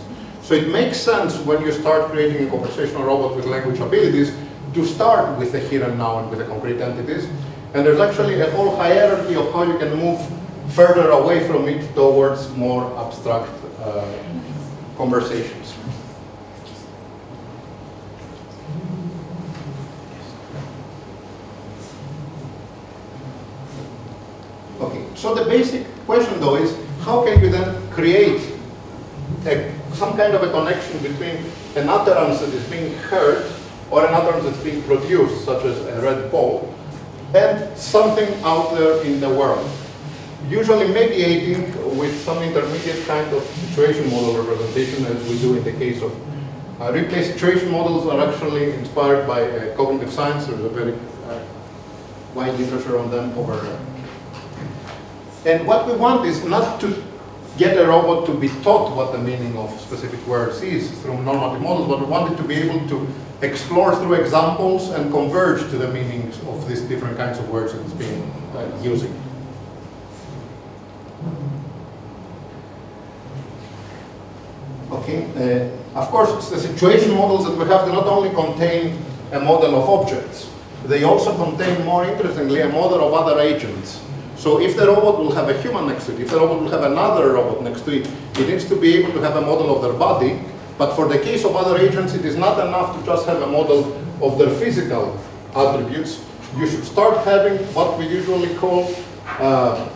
So 0.44 0.56
it 0.56 0.68
makes 0.68 0.98
sense 0.98 1.38
when 1.40 1.62
you 1.62 1.72
start 1.72 2.12
creating 2.12 2.46
a 2.46 2.50
conversational 2.50 3.06
robot 3.06 3.38
with 3.38 3.46
language 3.46 3.80
abilities 3.80 4.36
to 4.74 4.86
start 4.86 5.40
with 5.40 5.54
the 5.54 5.60
here 5.60 5.86
and 5.86 5.98
now 5.98 6.20
and 6.20 6.30
with 6.30 6.40
the 6.40 6.46
concrete 6.46 6.82
entities. 6.82 7.30
And 7.74 7.86
there's 7.86 8.02
actually 8.02 8.42
a 8.42 8.52
whole 8.52 8.76
hierarchy 8.76 9.36
of 9.36 9.54
how 9.54 9.64
you 9.64 9.78
can 9.78 9.96
move 9.96 10.20
further 10.74 11.12
away 11.12 11.48
from 11.48 11.70
it 11.70 11.96
towards 11.96 12.50
more 12.58 12.84
abstract 13.00 13.52
uh, 13.80 14.06
conversations. 14.98 15.74
Okay, 24.82 25.06
so 25.16 25.34
the 25.34 25.46
basic 25.46 25.88
question 26.06 26.38
though 26.42 26.58
is, 26.58 26.76
how 27.02 27.24
can 27.24 27.40
you 27.40 27.50
then 27.50 27.90
create 27.92 28.42
a 29.46 29.72
some 29.94 30.18
kind 30.18 30.34
of 30.34 30.44
a 30.44 30.52
connection 30.52 30.98
between 31.02 31.38
an 31.76 31.90
utterance 31.90 32.40
that 32.40 32.50
is 32.54 32.68
being 32.70 32.94
heard 33.10 33.52
or 33.92 34.06
an 34.06 34.14
utterance 34.14 34.46
that's 34.46 34.64
being 34.64 34.82
produced, 34.84 35.46
such 35.46 35.64
as 35.66 35.78
a 35.86 36.02
red 36.02 36.32
ball, 36.32 36.74
and 37.36 37.78
something 37.78 38.30
out 38.44 38.74
there 38.76 39.04
in 39.04 39.20
the 39.20 39.30
world. 39.30 39.70
Usually 40.50 40.88
mediating 40.88 41.72
with 41.98 42.20
some 42.24 42.42
intermediate 42.44 43.06
kind 43.06 43.32
of 43.34 43.44
situation 43.44 44.10
model 44.10 44.42
representation 44.44 45.06
as 45.06 45.30
we 45.30 45.40
do 45.40 45.58
in 45.58 45.64
the 45.64 45.74
case 45.74 46.02
of 46.02 46.12
uh, 46.82 46.92
Ripley 46.92 47.24
situation 47.24 47.72
models 47.72 48.08
are 48.08 48.28
actually 48.28 48.74
inspired 48.74 49.28
by 49.28 49.44
uh, 49.44 49.76
cognitive 49.76 50.12
science. 50.12 50.48
There's 50.48 50.60
a 50.60 50.70
very 50.70 50.94
uh, 51.28 51.40
wide 52.34 52.60
literature 52.60 52.98
on 52.98 53.12
them 53.12 53.38
over 53.38 53.56
there. 53.58 53.80
And 55.46 55.68
what 55.68 55.88
we 55.88 55.94
want 55.96 56.26
is 56.26 56.44
not 56.44 56.82
to 56.82 57.04
get 57.58 57.78
a 57.78 57.86
robot 57.86 58.26
to 58.26 58.34
be 58.34 58.50
taught 58.64 58.96
what 58.96 59.12
the 59.12 59.18
meaning 59.18 59.56
of 59.58 59.70
specific 59.80 60.26
words 60.26 60.62
is 60.62 60.90
through 61.02 61.22
normative 61.24 61.62
models, 61.62 61.88
but 61.88 62.00
we 62.00 62.06
wanted 62.06 62.36
to 62.38 62.44
be 62.44 62.56
able 62.56 62.88
to 62.90 63.08
explore 63.42 63.96
through 63.96 64.14
examples 64.14 64.90
and 64.90 65.12
converge 65.12 65.62
to 65.70 65.78
the 65.78 65.88
meanings 65.90 66.40
of 66.48 66.68
these 66.68 66.82
different 66.82 67.18
kinds 67.18 67.38
of 67.38 67.50
words 67.50 67.74
that 67.74 67.82
it's 67.82 67.94
being 67.94 68.24
uh, 68.56 68.82
using. 68.82 69.14
Okay, 74.92 75.74
uh, 75.96 76.00
of 76.00 76.08
course, 76.10 76.50
the 76.50 76.60
situation 76.60 77.14
models 77.14 77.46
that 77.46 77.58
we 77.58 77.66
have 77.66 77.86
do 77.86 77.92
not 77.92 78.08
only 78.08 78.30
contain 78.30 78.98
a 79.32 79.40
model 79.40 79.76
of 79.76 79.90
objects, 79.90 80.50
they 80.86 81.04
also 81.04 81.36
contain, 81.36 81.86
more 81.86 82.06
interestingly, 82.06 82.62
a 82.62 82.70
model 82.70 83.08
of 83.08 83.14
other 83.14 83.40
agents. 83.40 84.02
So 84.44 84.60
if 84.60 84.76
the 84.76 84.86
robot 84.86 85.20
will 85.20 85.32
have 85.32 85.48
a 85.48 85.62
human 85.62 85.88
next 85.88 86.08
to 86.08 86.14
it, 86.14 86.20
if 86.20 86.30
the 86.30 86.38
robot 86.38 86.60
will 86.60 86.70
have 86.70 86.84
another 86.84 87.32
robot 87.32 87.64
next 87.64 87.84
to 87.86 87.92
it, 87.96 88.10
it 88.38 88.50
needs 88.50 88.66
to 88.66 88.76
be 88.76 88.98
able 88.98 89.14
to 89.14 89.22
have 89.22 89.38
a 89.38 89.42
model 89.42 89.74
of 89.74 89.82
their 89.82 89.94
body. 89.94 90.38
But 90.78 90.98
for 90.98 91.08
the 91.08 91.18
case 91.18 91.46
of 91.46 91.56
other 91.56 91.78
agents, 91.78 92.14
it 92.14 92.26
is 92.26 92.36
not 92.36 92.60
enough 92.60 93.00
to 93.00 93.06
just 93.06 93.26
have 93.26 93.42
a 93.42 93.48
model 93.48 93.96
of 94.22 94.38
their 94.38 94.50
physical 94.50 95.18
attributes. 95.56 96.26
You 96.58 96.68
should 96.68 96.84
start 96.84 97.20
having 97.20 97.58
what 97.74 97.98
we 97.98 98.06
usually 98.06 98.54
call 98.56 98.94
uh, 99.40 99.88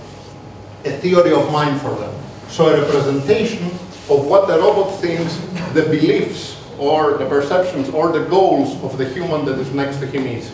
a 0.86 0.92
theory 0.92 1.34
of 1.34 1.52
mind 1.52 1.82
for 1.82 1.94
them. 1.96 2.16
So 2.48 2.68
a 2.68 2.82
representation 2.82 3.66
of 3.66 4.28
what 4.28 4.48
the 4.48 4.58
robot 4.60 4.98
thinks 5.02 5.36
the 5.74 5.82
beliefs 5.82 6.56
or 6.80 7.18
the 7.18 7.26
perceptions 7.26 7.90
or 7.90 8.14
the 8.14 8.24
goals 8.24 8.82
of 8.82 8.98
the 8.98 9.10
human 9.10 9.44
that 9.44 9.60
is 9.60 9.74
next 9.74 9.98
to 9.98 10.08
him 10.08 10.26
is. 10.26 10.50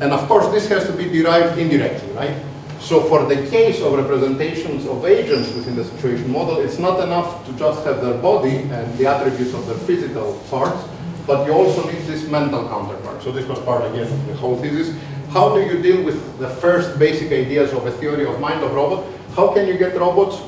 And 0.00 0.14
of 0.14 0.26
course, 0.26 0.48
this 0.48 0.66
has 0.68 0.86
to 0.86 0.92
be 0.94 1.10
derived 1.10 1.58
indirectly, 1.58 2.10
right? 2.12 2.34
So 2.84 3.00
for 3.04 3.24
the 3.24 3.48
case 3.48 3.80
of 3.80 3.94
representations 3.94 4.86
of 4.86 5.06
agents 5.06 5.50
within 5.54 5.74
the 5.74 5.84
situation 5.84 6.30
model, 6.30 6.60
it's 6.60 6.78
not 6.78 7.00
enough 7.00 7.46
to 7.46 7.52
just 7.54 7.82
have 7.86 8.02
their 8.02 8.18
body 8.18 8.58
and 8.58 8.98
the 8.98 9.06
attributes 9.06 9.54
of 9.54 9.66
their 9.66 9.78
physical 9.88 10.38
parts, 10.50 10.86
but 11.26 11.46
you 11.46 11.54
also 11.54 11.82
need 11.90 12.02
this 12.02 12.28
mental 12.28 12.68
counterpart. 12.68 13.22
So 13.22 13.32
this 13.32 13.46
was 13.46 13.58
part, 13.60 13.90
again, 13.90 14.12
of 14.12 14.26
the 14.26 14.34
whole 14.34 14.58
thesis. 14.58 14.94
How 15.30 15.54
do 15.54 15.62
you 15.62 15.80
deal 15.80 16.04
with 16.04 16.38
the 16.38 16.50
first 16.50 16.98
basic 16.98 17.32
ideas 17.32 17.72
of 17.72 17.86
a 17.86 17.90
theory 17.90 18.26
of 18.26 18.38
mind 18.38 18.62
of 18.62 18.74
robot? 18.74 19.06
How 19.34 19.54
can 19.54 19.66
you 19.66 19.78
get 19.78 19.96
robots 19.96 20.42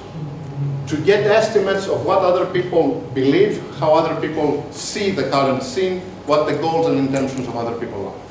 to 0.89 0.97
get 0.99 1.25
estimates 1.25 1.89
of 1.89 2.05
what 2.05 2.19
other 2.19 2.45
people 2.53 3.01
believe, 3.15 3.63
how 3.79 3.95
other 3.95 4.21
people 4.21 4.71
see 4.73 5.11
the 5.11 5.29
current 5.31 5.63
scene, 5.63 6.01
what 6.27 6.45
the 6.45 6.55
goals 6.57 6.87
and 6.87 6.99
intentions 6.99 7.49
of 7.49 7.57
other 7.57 7.81
people 7.81 8.09
are. 8.09 8.26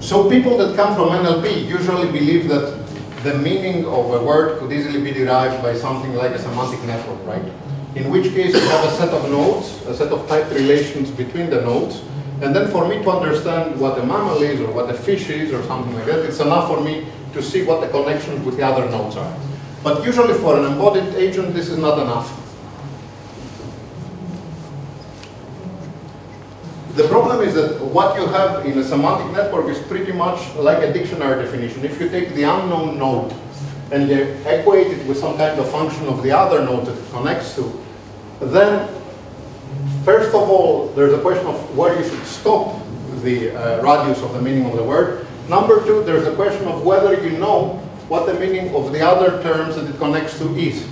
So 0.00 0.30
people 0.30 0.56
that 0.58 0.76
come 0.76 0.94
from 0.94 1.08
NLP 1.08 1.66
usually 1.66 2.10
believe 2.10 2.48
that 2.48 2.86
the 3.24 3.34
meaning 3.34 3.84
of 3.84 4.12
a 4.14 4.22
word 4.22 4.58
could 4.58 4.72
easily 4.72 5.02
be 5.02 5.12
derived 5.12 5.62
by 5.62 5.74
something 5.74 6.14
like 6.14 6.30
a 6.30 6.38
semantic 6.38 6.82
network, 6.84 7.18
right? 7.26 7.42
In 7.96 8.10
which 8.10 8.32
case 8.32 8.54
you 8.54 8.60
have 8.60 8.84
a 8.84 8.96
set 8.96 9.08
of 9.08 9.28
nodes, 9.28 9.82
a 9.86 9.94
set 9.94 10.12
of 10.12 10.26
type 10.28 10.48
relations 10.52 11.10
between 11.10 11.50
the 11.50 11.60
nodes, 11.62 12.02
and 12.40 12.54
then 12.54 12.70
for 12.70 12.86
me 12.88 13.02
to 13.02 13.10
understand 13.10 13.78
what 13.80 13.98
a 13.98 14.02
mammal 14.06 14.40
is 14.40 14.60
or 14.60 14.70
what 14.70 14.88
a 14.88 14.94
fish 14.94 15.28
is 15.28 15.52
or 15.52 15.62
something 15.64 15.92
like 15.94 16.06
that, 16.06 16.20
it's 16.20 16.38
enough 16.38 16.68
for 16.68 16.80
me 16.80 17.08
to 17.32 17.42
see 17.42 17.64
what 17.64 17.80
the 17.80 17.88
connections 17.88 18.44
with 18.46 18.56
the 18.56 18.62
other 18.62 18.88
nodes 18.90 19.16
are. 19.16 19.36
But 19.82 20.04
usually 20.04 20.34
for 20.34 20.56
an 20.56 20.72
embodied 20.72 21.14
agent, 21.14 21.54
this 21.54 21.68
is 21.68 21.78
not 21.78 21.98
enough. 21.98 22.47
The 26.98 27.06
problem 27.06 27.46
is 27.46 27.54
that 27.54 27.80
what 27.80 28.18
you 28.18 28.26
have 28.26 28.66
in 28.66 28.76
a 28.76 28.82
semantic 28.82 29.30
network 29.30 29.66
is 29.66 29.78
pretty 29.86 30.10
much 30.10 30.52
like 30.56 30.82
a 30.82 30.92
dictionary 30.92 31.44
definition. 31.44 31.84
If 31.84 32.00
you 32.00 32.08
take 32.08 32.34
the 32.34 32.42
unknown 32.42 32.98
node 32.98 33.32
and 33.92 34.10
you 34.10 34.36
equate 34.44 34.88
it 34.88 35.06
with 35.06 35.16
some 35.16 35.36
kind 35.36 35.60
of 35.60 35.70
function 35.70 36.08
of 36.08 36.24
the 36.24 36.32
other 36.32 36.64
node 36.64 36.86
that 36.86 36.98
it 36.98 37.10
connects 37.12 37.54
to, 37.54 37.72
then 38.40 38.88
first 40.04 40.34
of 40.34 40.50
all, 40.50 40.88
there's 40.96 41.12
a 41.12 41.20
question 41.20 41.46
of 41.46 41.76
where 41.76 41.96
you 41.96 42.02
should 42.02 42.26
stop 42.26 42.82
the 43.22 43.54
uh, 43.54 43.80
radius 43.80 44.20
of 44.20 44.32
the 44.32 44.42
meaning 44.42 44.66
of 44.66 44.76
the 44.76 44.82
word. 44.82 45.24
Number 45.48 45.86
two, 45.86 46.02
there's 46.02 46.26
a 46.26 46.34
question 46.34 46.66
of 46.66 46.82
whether 46.84 47.14
you 47.22 47.38
know 47.38 47.76
what 48.08 48.26
the 48.26 48.34
meaning 48.34 48.74
of 48.74 48.90
the 48.92 49.06
other 49.06 49.40
terms 49.44 49.76
that 49.76 49.88
it 49.88 49.96
connects 49.98 50.36
to 50.38 50.52
is. 50.56 50.84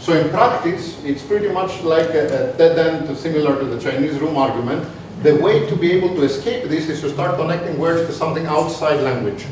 So 0.00 0.12
in 0.12 0.28
practice, 0.28 1.02
it's 1.02 1.22
pretty 1.22 1.48
much 1.48 1.80
like 1.80 2.10
a, 2.10 2.52
a 2.52 2.58
dead 2.58 2.78
end 2.78 3.16
similar 3.16 3.58
to 3.58 3.64
the 3.64 3.80
Chinese 3.80 4.18
room 4.18 4.36
argument. 4.36 4.86
The 5.22 5.36
way 5.36 5.68
to 5.68 5.76
be 5.76 5.92
able 5.92 6.14
to 6.14 6.22
escape 6.22 6.64
this 6.70 6.88
is 6.88 7.02
to 7.02 7.10
start 7.10 7.36
connecting 7.36 7.78
words 7.78 8.08
to 8.08 8.12
something 8.12 8.46
outside 8.46 9.00
language. 9.02 9.44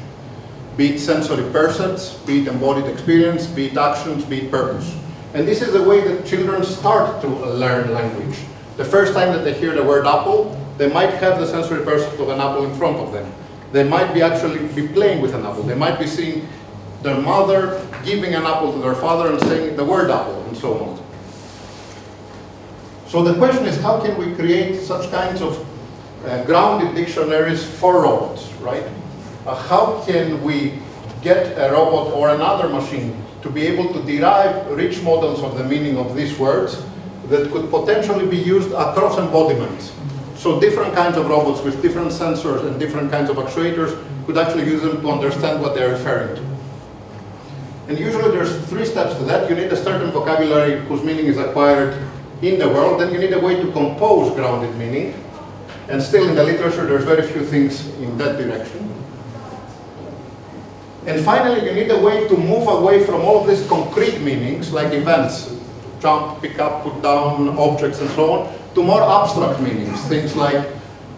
Be 0.78 0.94
it 0.94 0.98
sensory 0.98 1.44
percepts, 1.52 2.14
be 2.24 2.40
it 2.40 2.48
embodied 2.48 2.86
experience, 2.86 3.46
be 3.46 3.66
it 3.66 3.76
actions, 3.76 4.24
be 4.24 4.46
it 4.46 4.50
purpose. 4.50 4.96
And 5.34 5.46
this 5.46 5.60
is 5.60 5.74
the 5.74 5.82
way 5.82 6.00
that 6.08 6.24
children 6.24 6.64
start 6.64 7.20
to 7.20 7.28
learn 7.28 7.92
language. 7.92 8.38
The 8.78 8.84
first 8.84 9.12
time 9.12 9.34
that 9.34 9.44
they 9.44 9.52
hear 9.52 9.74
the 9.74 9.84
word 9.84 10.06
apple, 10.06 10.58
they 10.78 10.90
might 10.90 11.12
have 11.14 11.38
the 11.38 11.46
sensory 11.46 11.84
percept 11.84 12.18
of 12.18 12.30
an 12.30 12.40
apple 12.40 12.64
in 12.64 12.74
front 12.76 12.96
of 12.96 13.12
them. 13.12 13.30
They 13.72 13.84
might 13.84 14.14
be 14.14 14.22
actually 14.22 14.66
be 14.68 14.88
playing 14.88 15.20
with 15.20 15.34
an 15.34 15.44
apple. 15.44 15.64
They 15.64 15.74
might 15.74 15.98
be 15.98 16.06
seeing 16.06 16.48
their 17.02 17.20
mother 17.20 17.86
giving 18.04 18.34
an 18.34 18.44
apple 18.44 18.72
to 18.72 18.78
their 18.78 18.94
father 18.94 19.32
and 19.32 19.40
saying 19.42 19.76
the 19.76 19.84
word 19.84 20.10
apple 20.10 20.42
and 20.44 20.56
so 20.56 20.78
on. 20.82 21.07
So 23.08 23.22
the 23.22 23.34
question 23.34 23.64
is 23.64 23.80
how 23.80 24.00
can 24.02 24.18
we 24.18 24.34
create 24.34 24.80
such 24.82 25.10
kinds 25.10 25.40
of 25.40 25.66
uh, 26.26 26.44
grounded 26.44 26.94
dictionaries 26.94 27.64
for 27.64 28.02
robots, 28.02 28.52
right? 28.60 28.84
Uh, 29.46 29.54
how 29.54 30.04
can 30.04 30.42
we 30.42 30.78
get 31.22 31.56
a 31.56 31.72
robot 31.72 32.12
or 32.12 32.28
another 32.28 32.68
machine 32.68 33.16
to 33.42 33.48
be 33.48 33.66
able 33.66 33.94
to 33.94 34.02
derive 34.02 34.66
rich 34.76 35.00
models 35.02 35.42
of 35.42 35.56
the 35.56 35.64
meaning 35.64 35.96
of 35.96 36.14
these 36.14 36.38
words 36.38 36.84
that 37.28 37.50
could 37.50 37.70
potentially 37.70 38.26
be 38.26 38.36
used 38.36 38.72
across 38.72 39.18
embodiments. 39.18 39.92
So 40.36 40.60
different 40.60 40.94
kinds 40.94 41.16
of 41.16 41.28
robots 41.28 41.62
with 41.62 41.80
different 41.80 42.10
sensors 42.10 42.66
and 42.66 42.78
different 42.78 43.10
kinds 43.10 43.30
of 43.30 43.36
actuators 43.36 43.96
could 44.26 44.36
actually 44.36 44.64
use 44.64 44.82
them 44.82 45.00
to 45.00 45.10
understand 45.10 45.62
what 45.62 45.74
they're 45.74 45.90
referring 45.92 46.36
to. 46.36 46.42
And 47.88 47.98
usually 47.98 48.30
there's 48.30 48.54
three 48.66 48.84
steps 48.84 49.16
to 49.16 49.24
that. 49.24 49.48
You 49.48 49.56
need 49.56 49.72
a 49.72 49.76
certain 49.76 50.10
vocabulary 50.10 50.84
whose 50.86 51.02
meaning 51.02 51.26
is 51.26 51.38
acquired 51.38 52.07
in 52.42 52.58
the 52.58 52.68
world, 52.68 53.00
then 53.00 53.12
you 53.12 53.18
need 53.18 53.32
a 53.32 53.40
way 53.40 53.56
to 53.56 53.72
compose 53.72 54.34
grounded 54.34 54.74
meaning. 54.76 55.14
And 55.88 56.02
still 56.02 56.28
in 56.28 56.34
the 56.34 56.44
literature, 56.44 56.86
there's 56.86 57.04
very 57.04 57.26
few 57.26 57.44
things 57.44 57.86
in 57.98 58.16
that 58.18 58.36
direction. 58.36 58.94
And 61.06 61.24
finally, 61.24 61.64
you 61.64 61.72
need 61.72 61.90
a 61.90 61.98
way 61.98 62.28
to 62.28 62.36
move 62.36 62.68
away 62.68 63.04
from 63.04 63.22
all 63.22 63.40
of 63.40 63.46
these 63.46 63.66
concrete 63.66 64.20
meanings, 64.20 64.72
like 64.72 64.92
events, 64.92 65.56
jump, 66.00 66.42
pick 66.42 66.58
up, 66.58 66.82
put 66.82 67.00
down, 67.02 67.48
objects, 67.58 68.00
and 68.00 68.10
so 68.10 68.32
on, 68.32 68.74
to 68.74 68.82
more 68.82 69.02
abstract 69.02 69.60
meanings, 69.60 70.00
things 70.04 70.36
like 70.36 70.68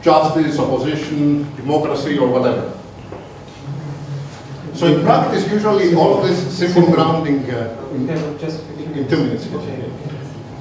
justice, 0.01 0.59
opposition, 0.59 1.45
democracy, 1.57 2.17
or 2.19 2.29
whatever. 2.29 2.73
So 4.75 4.87
in 4.87 5.03
practice, 5.05 5.51
usually 5.51 5.95
all 5.95 6.23
of 6.23 6.29
this 6.29 6.57
simple 6.57 6.87
grounding, 6.87 7.51
uh, 7.51 7.77
in, 7.93 8.09
in 8.09 9.09
two 9.09 9.25
minutes. 9.25 9.47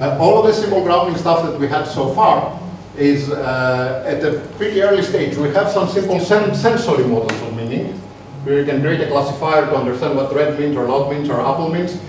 Uh, 0.00 0.16
all 0.18 0.40
of 0.40 0.46
the 0.46 0.52
symbol 0.52 0.82
grounding 0.82 1.14
stuff 1.14 1.44
that 1.44 1.60
we 1.60 1.68
had 1.68 1.84
so 1.84 2.14
far 2.14 2.58
is 2.96 3.30
uh, 3.30 4.02
at 4.06 4.24
a 4.24 4.40
pretty 4.56 4.80
early 4.80 5.02
stage. 5.02 5.36
We 5.36 5.50
have 5.50 5.70
some 5.70 5.88
simple 5.88 6.18
sen 6.18 6.54
sensory 6.54 7.04
models 7.04 7.38
of 7.42 7.54
meaning, 7.54 7.92
where 8.44 8.60
you 8.60 8.64
can 8.64 8.80
create 8.80 9.02
a 9.02 9.08
classifier 9.08 9.66
to 9.66 9.76
understand 9.76 10.16
what 10.16 10.34
red 10.34 10.58
means 10.58 10.74
or 10.74 10.88
not 10.88 11.10
means 11.10 11.28
or 11.28 11.40
apple 11.40 11.68
means. 11.68 12.00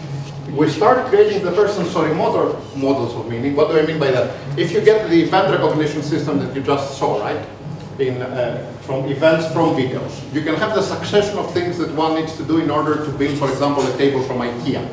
We 0.55 0.69
start 0.69 1.07
creating 1.07 1.43
the 1.43 1.51
first 1.51 1.75
sensory 1.75 2.13
motor 2.13 2.57
models 2.77 3.13
of 3.13 3.29
meaning. 3.29 3.57
What 3.57 3.67
do 3.67 3.77
I 3.77 3.85
mean 3.85 3.99
by 3.99 4.11
that? 4.11 4.37
If 4.57 4.71
you 4.71 4.79
get 4.79 5.09
the 5.09 5.23
event 5.23 5.51
recognition 5.51 6.01
system 6.01 6.39
that 6.39 6.55
you 6.55 6.61
just 6.61 6.97
saw, 6.97 7.19
right? 7.19 7.45
In, 7.99 8.21
uh, 8.21 8.71
from 8.83 9.05
events 9.05 9.51
from 9.51 9.75
videos. 9.75 10.33
You 10.33 10.43
can 10.43 10.55
have 10.55 10.75
the 10.75 10.81
succession 10.81 11.37
of 11.37 11.53
things 11.53 11.77
that 11.77 11.93
one 11.93 12.15
needs 12.15 12.37
to 12.37 12.43
do 12.43 12.59
in 12.59 12.71
order 12.71 13.05
to 13.05 13.11
build, 13.11 13.37
for 13.37 13.51
example, 13.51 13.85
a 13.85 13.97
table 13.97 14.23
from 14.23 14.37
IKEA. 14.39 14.87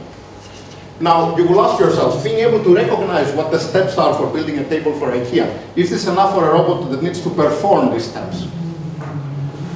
Now, 1.01 1.37
you 1.37 1.47
will 1.47 1.61
ask 1.61 1.79
yourselves, 1.79 2.25
being 2.25 2.39
able 2.39 2.63
to 2.65 2.75
recognize 2.75 3.33
what 3.33 3.53
the 3.53 3.59
steps 3.59 3.97
are 3.99 4.15
for 4.15 4.33
building 4.33 4.59
a 4.59 4.69
table 4.69 4.99
for 4.99 5.13
IKEA, 5.13 5.77
is 5.77 5.91
this 5.91 6.09
enough 6.09 6.35
for 6.35 6.49
a 6.49 6.53
robot 6.53 6.91
that 6.91 7.03
needs 7.03 7.21
to 7.23 7.31
perform 7.31 7.93
these 7.93 8.11
steps? 8.11 8.49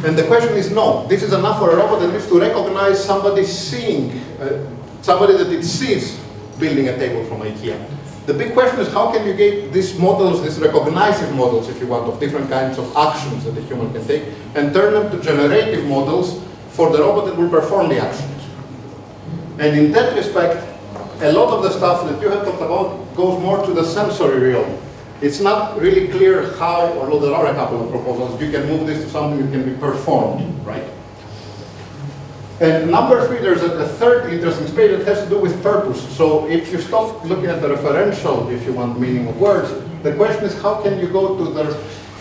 And 0.04 0.18
the 0.18 0.24
question 0.24 0.56
is 0.56 0.72
no. 0.72 1.06
This 1.06 1.22
is 1.22 1.32
enough 1.32 1.60
for 1.60 1.70
a 1.70 1.76
robot 1.76 2.00
that 2.00 2.12
needs 2.12 2.26
to 2.26 2.40
recognize 2.40 3.04
somebody 3.04 3.44
seeing, 3.44 4.10
uh, 4.40 4.66
somebody 5.02 5.36
that 5.36 5.52
it 5.52 5.62
sees 5.62 6.18
building 6.58 6.88
a 6.88 6.96
table 6.98 7.24
from 7.26 7.40
IKEA. 7.42 7.78
The 8.26 8.34
big 8.34 8.52
question 8.52 8.80
is 8.80 8.92
how 8.92 9.12
can 9.12 9.24
you 9.24 9.34
get 9.34 9.72
these 9.72 9.96
models, 9.98 10.42
these 10.42 10.58
recognitive 10.58 11.32
models, 11.34 11.68
if 11.68 11.80
you 11.80 11.86
want, 11.86 12.08
of 12.08 12.18
different 12.18 12.50
kinds 12.50 12.78
of 12.78 12.96
actions 12.96 13.44
that 13.44 13.56
a 13.56 13.60
human 13.62 13.92
can 13.92 14.04
take, 14.06 14.24
and 14.56 14.72
turn 14.72 14.94
them 14.94 15.10
to 15.12 15.22
generative 15.24 15.84
models 15.86 16.42
for 16.70 16.90
the 16.90 16.98
robot 16.98 17.26
that 17.26 17.36
will 17.36 17.50
perform 17.50 17.88
the 17.88 17.98
actions. 17.98 18.44
And 19.58 19.78
in 19.78 19.92
that 19.92 20.16
respect, 20.16 20.71
a 21.22 21.32
lot 21.32 21.54
of 21.54 21.62
the 21.62 21.70
stuff 21.70 22.04
that 22.08 22.20
you 22.20 22.28
have 22.28 22.44
talked 22.44 22.60
about 22.60 23.14
goes 23.14 23.40
more 23.40 23.64
to 23.64 23.72
the 23.72 23.84
sensory 23.84 24.52
realm. 24.52 24.76
It's 25.20 25.38
not 25.38 25.80
really 25.80 26.08
clear 26.08 26.52
how, 26.56 26.98
although 26.98 27.20
there 27.20 27.32
are 27.32 27.46
a 27.46 27.54
couple 27.54 27.80
of 27.80 27.90
proposals, 27.90 28.40
you 28.42 28.50
can 28.50 28.66
move 28.66 28.88
this 28.88 29.04
to 29.04 29.10
something 29.10 29.38
that 29.40 29.52
can 29.52 29.72
be 29.72 29.78
performed, 29.78 30.66
right? 30.66 30.82
And 32.60 32.90
number 32.90 33.24
three, 33.28 33.38
there's 33.38 33.62
a, 33.62 33.72
a, 33.78 33.86
third 33.86 34.32
interesting 34.32 34.66
space 34.66 34.98
that 34.98 35.06
has 35.06 35.22
to 35.24 35.30
do 35.30 35.38
with 35.38 35.62
purpose. 35.62 36.02
So 36.16 36.48
if 36.48 36.72
you 36.72 36.80
stop 36.80 37.24
looking 37.24 37.46
at 37.46 37.62
the 37.62 37.68
referential, 37.68 38.52
if 38.52 38.64
you 38.66 38.72
want, 38.72 38.98
meaning 38.98 39.28
of 39.28 39.40
words, 39.40 39.70
the 40.02 40.14
question 40.14 40.44
is 40.44 40.60
how 40.60 40.82
can 40.82 40.98
you 40.98 41.06
go 41.06 41.38
to 41.38 41.52
the 41.52 41.74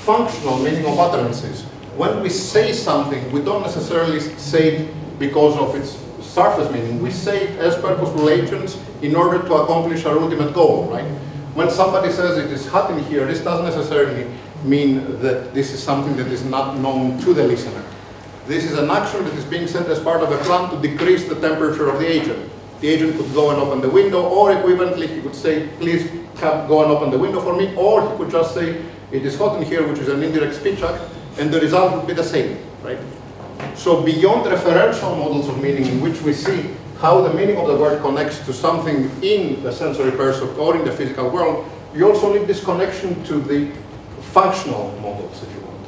functional 0.05 0.59
meaning 0.59 0.85
of 0.85 0.99
utterances? 0.99 1.63
When 1.97 2.21
we 2.21 2.29
say 2.29 2.71
something, 2.71 3.31
we 3.31 3.41
don't 3.41 3.61
necessarily 3.61 4.19
say 4.19 4.75
it 4.75 5.19
because 5.19 5.57
of 5.57 5.75
its 5.75 5.97
surface 6.23 6.71
meaning. 6.71 7.01
We 7.01 7.11
say 7.11 7.47
it 7.47 7.59
as 7.59 7.75
purposeful 7.75 8.29
agents 8.29 8.79
in 9.01 9.15
order 9.15 9.39
to 9.39 9.53
accomplish 9.55 10.05
our 10.05 10.17
ultimate 10.17 10.53
goal, 10.53 10.85
right? 10.85 11.05
When 11.53 11.69
somebody 11.69 12.11
says 12.11 12.37
it 12.37 12.51
is 12.51 12.67
hot 12.67 12.91
in 12.91 13.03
here, 13.05 13.25
this 13.25 13.41
doesn't 13.41 13.65
necessarily 13.65 14.31
mean 14.63 15.19
that 15.21 15.53
this 15.53 15.71
is 15.73 15.81
something 15.81 16.15
that 16.17 16.27
is 16.27 16.43
not 16.45 16.77
known 16.77 17.19
to 17.21 17.33
the 17.33 17.43
listener. 17.43 17.83
This 18.47 18.63
is 18.63 18.77
an 18.77 18.89
action 18.89 19.23
that 19.25 19.33
is 19.33 19.45
being 19.45 19.67
sent 19.67 19.87
as 19.87 19.99
part 19.99 20.21
of 20.21 20.31
a 20.31 20.37
plan 20.43 20.69
to 20.69 20.87
decrease 20.87 21.27
the 21.27 21.35
temperature 21.35 21.89
of 21.89 21.99
the 21.99 22.07
agent. 22.07 22.49
The 22.79 22.89
agent 22.89 23.17
could 23.17 23.33
go 23.33 23.51
and 23.51 23.59
open 23.59 23.81
the 23.81 23.89
window, 23.89 24.23
or 24.23 24.51
equivalently, 24.53 25.07
he 25.07 25.21
could 25.21 25.35
say, 25.35 25.67
please 25.79 26.09
come, 26.37 26.67
go 26.67 26.83
and 26.83 26.91
open 26.91 27.11
the 27.11 27.19
window 27.19 27.41
for 27.41 27.55
me, 27.55 27.75
or 27.75 28.09
he 28.09 28.17
could 28.17 28.31
just 28.31 28.53
say, 28.53 28.83
it 29.11 29.25
is 29.25 29.37
hot 29.37 29.57
in 29.57 29.63
here, 29.63 29.87
which 29.87 29.99
is 29.99 30.07
an 30.07 30.23
indirect 30.23 30.55
speech 30.55 30.81
act, 30.81 31.03
and 31.37 31.51
the 31.51 31.59
result 31.59 31.95
would 31.95 32.07
be 32.07 32.13
the 32.13 32.23
same, 32.23 32.57
right? 32.83 32.97
So 33.75 34.01
beyond 34.01 34.45
referential 34.45 35.17
models 35.17 35.47
of 35.47 35.61
meaning 35.61 35.85
in 35.85 36.01
which 36.01 36.21
we 36.21 36.33
see 36.33 36.73
how 37.01 37.19
the 37.19 37.33
meaning 37.33 37.57
of 37.57 37.67
the 37.67 37.75
word 37.75 37.99
connects 38.03 38.37
to 38.45 38.53
something 38.53 39.09
in 39.23 39.61
the 39.63 39.71
sensory 39.71 40.11
percept 40.11 40.55
or 40.59 40.75
in 40.77 40.85
the 40.85 40.91
physical 40.91 41.27
world, 41.31 41.67
you 41.95 42.07
also 42.07 42.31
need 42.31 42.47
this 42.47 42.63
connection 42.63 43.23
to 43.23 43.41
the 43.41 43.71
functional 44.21 44.91
models, 45.01 45.41
if 45.41 45.51
you 45.51 45.61
want. 45.61 45.79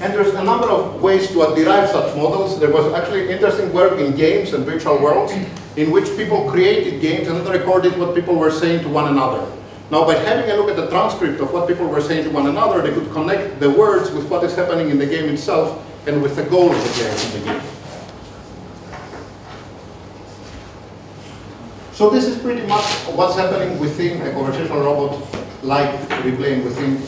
And 0.00 0.14
there's 0.14 0.32
a 0.34 0.44
number 0.44 0.70
of 0.70 1.02
ways 1.02 1.26
to 1.28 1.54
derive 1.56 1.90
such 1.90 2.16
models. 2.16 2.60
There 2.60 2.70
was 2.70 2.92
actually 2.94 3.30
interesting 3.32 3.72
work 3.72 3.98
in 3.98 4.14
games 4.14 4.52
and 4.52 4.64
virtual 4.64 5.02
worlds 5.02 5.32
in 5.76 5.90
which 5.90 6.06
people 6.16 6.48
created 6.48 7.00
games 7.00 7.26
and 7.26 7.36
then 7.36 7.50
recorded 7.50 7.98
what 7.98 8.14
people 8.14 8.36
were 8.36 8.52
saying 8.52 8.82
to 8.84 8.88
one 8.88 9.08
another. 9.08 9.44
Now, 9.90 10.06
by 10.06 10.14
having 10.14 10.48
a 10.52 10.54
look 10.54 10.70
at 10.70 10.76
the 10.76 10.88
transcript 10.88 11.40
of 11.40 11.52
what 11.52 11.66
people 11.66 11.88
were 11.88 12.00
saying 12.00 12.24
to 12.24 12.30
one 12.30 12.46
another, 12.46 12.80
they 12.80 12.94
could 12.94 13.10
connect 13.10 13.58
the 13.58 13.70
words 13.70 14.12
with 14.12 14.30
what 14.30 14.44
is 14.44 14.54
happening 14.54 14.88
in 14.88 14.98
the 14.98 15.06
game 15.06 15.28
itself 15.28 15.84
and 16.06 16.22
with 16.22 16.36
the 16.36 16.44
goal 16.44 16.70
of 16.70 17.32
the 17.32 17.40
game. 17.44 17.71
So 22.02 22.10
this 22.10 22.26
is 22.26 22.36
pretty 22.42 22.66
much 22.66 22.84
what's 23.14 23.36
happening 23.36 23.78
within 23.78 24.20
a 24.22 24.32
conversational 24.32 24.80
robot 24.80 25.22
like 25.62 26.08
to 26.08 26.22
be 26.24 26.34
playing 26.34 26.64
within 26.64 27.00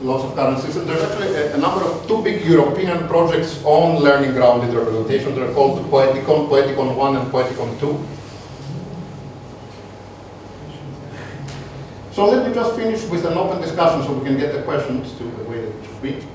lots 0.00 0.24
of 0.24 0.34
current 0.34 0.58
systems. 0.60 0.86
There's 0.86 1.02
actually 1.02 1.34
a, 1.34 1.54
a, 1.54 1.58
number 1.58 1.84
of 1.84 2.08
two 2.08 2.22
big 2.22 2.46
European 2.46 3.06
projects 3.08 3.62
on 3.64 4.02
learning 4.02 4.32
grounded 4.32 4.74
representation. 4.74 5.34
They're 5.34 5.52
called 5.52 5.84
Poeticon, 5.90 6.48
Poeticon 6.48 6.96
1 6.96 7.16
and 7.16 7.30
Poeticon 7.30 7.78
2. 7.78 8.06
So 12.12 12.30
let 12.30 12.48
me 12.48 12.54
just 12.54 12.74
finish 12.74 13.04
with 13.04 13.26
an 13.26 13.34
open 13.34 13.60
discussion 13.60 14.02
so 14.02 14.14
we 14.14 14.24
can 14.24 14.38
get 14.38 14.54
the 14.54 14.62
questions 14.62 15.12
to 15.18 15.24
the 15.24 15.44
way 15.44 15.60
that 15.60 15.74
it 15.76 15.84
should 15.84 16.02
be. 16.02 16.26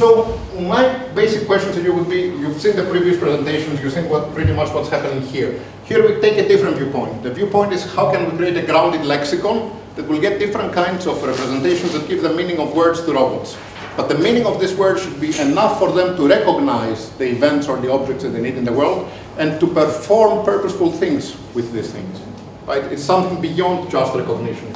So 0.00 0.40
my 0.58 0.96
basic 1.14 1.46
question 1.46 1.74
to 1.74 1.82
you 1.82 1.92
would 1.92 2.08
be, 2.08 2.20
you've 2.22 2.58
seen 2.58 2.74
the 2.74 2.84
previous 2.84 3.18
presentations, 3.18 3.82
you've 3.82 3.92
seen 3.92 4.08
what, 4.08 4.32
pretty 4.32 4.54
much 4.54 4.72
what's 4.72 4.88
happening 4.88 5.20
here. 5.20 5.60
Here 5.84 6.00
we 6.00 6.18
take 6.22 6.38
a 6.38 6.48
different 6.48 6.78
viewpoint. 6.78 7.22
The 7.22 7.30
viewpoint 7.30 7.74
is 7.74 7.84
how 7.92 8.10
can 8.10 8.30
we 8.30 8.34
create 8.38 8.56
a 8.56 8.64
grounded 8.64 9.04
lexicon 9.04 9.78
that 9.96 10.08
will 10.08 10.18
get 10.18 10.38
different 10.38 10.72
kinds 10.72 11.06
of 11.06 11.22
representations 11.22 11.92
that 11.92 12.08
give 12.08 12.22
the 12.22 12.32
meaning 12.32 12.58
of 12.60 12.74
words 12.74 13.02
to 13.02 13.12
robots. 13.12 13.58
But 13.94 14.08
the 14.08 14.16
meaning 14.16 14.46
of 14.46 14.58
this 14.58 14.74
word 14.74 14.98
should 14.98 15.20
be 15.20 15.38
enough 15.38 15.78
for 15.78 15.92
them 15.92 16.16
to 16.16 16.26
recognize 16.26 17.10
the 17.18 17.26
events 17.26 17.68
or 17.68 17.78
the 17.78 17.92
objects 17.92 18.22
that 18.22 18.30
they 18.30 18.40
need 18.40 18.56
in 18.56 18.64
the 18.64 18.72
world 18.72 19.06
and 19.36 19.60
to 19.60 19.66
perform 19.66 20.46
purposeful 20.46 20.92
things 20.92 21.36
with 21.52 21.74
these 21.74 21.92
things. 21.92 22.22
Right? 22.64 22.84
It's 22.84 23.04
something 23.04 23.38
beyond 23.38 23.90
just 23.90 24.14
recognition. 24.14 24.74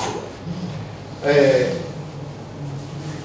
Uh, 1.25 1.72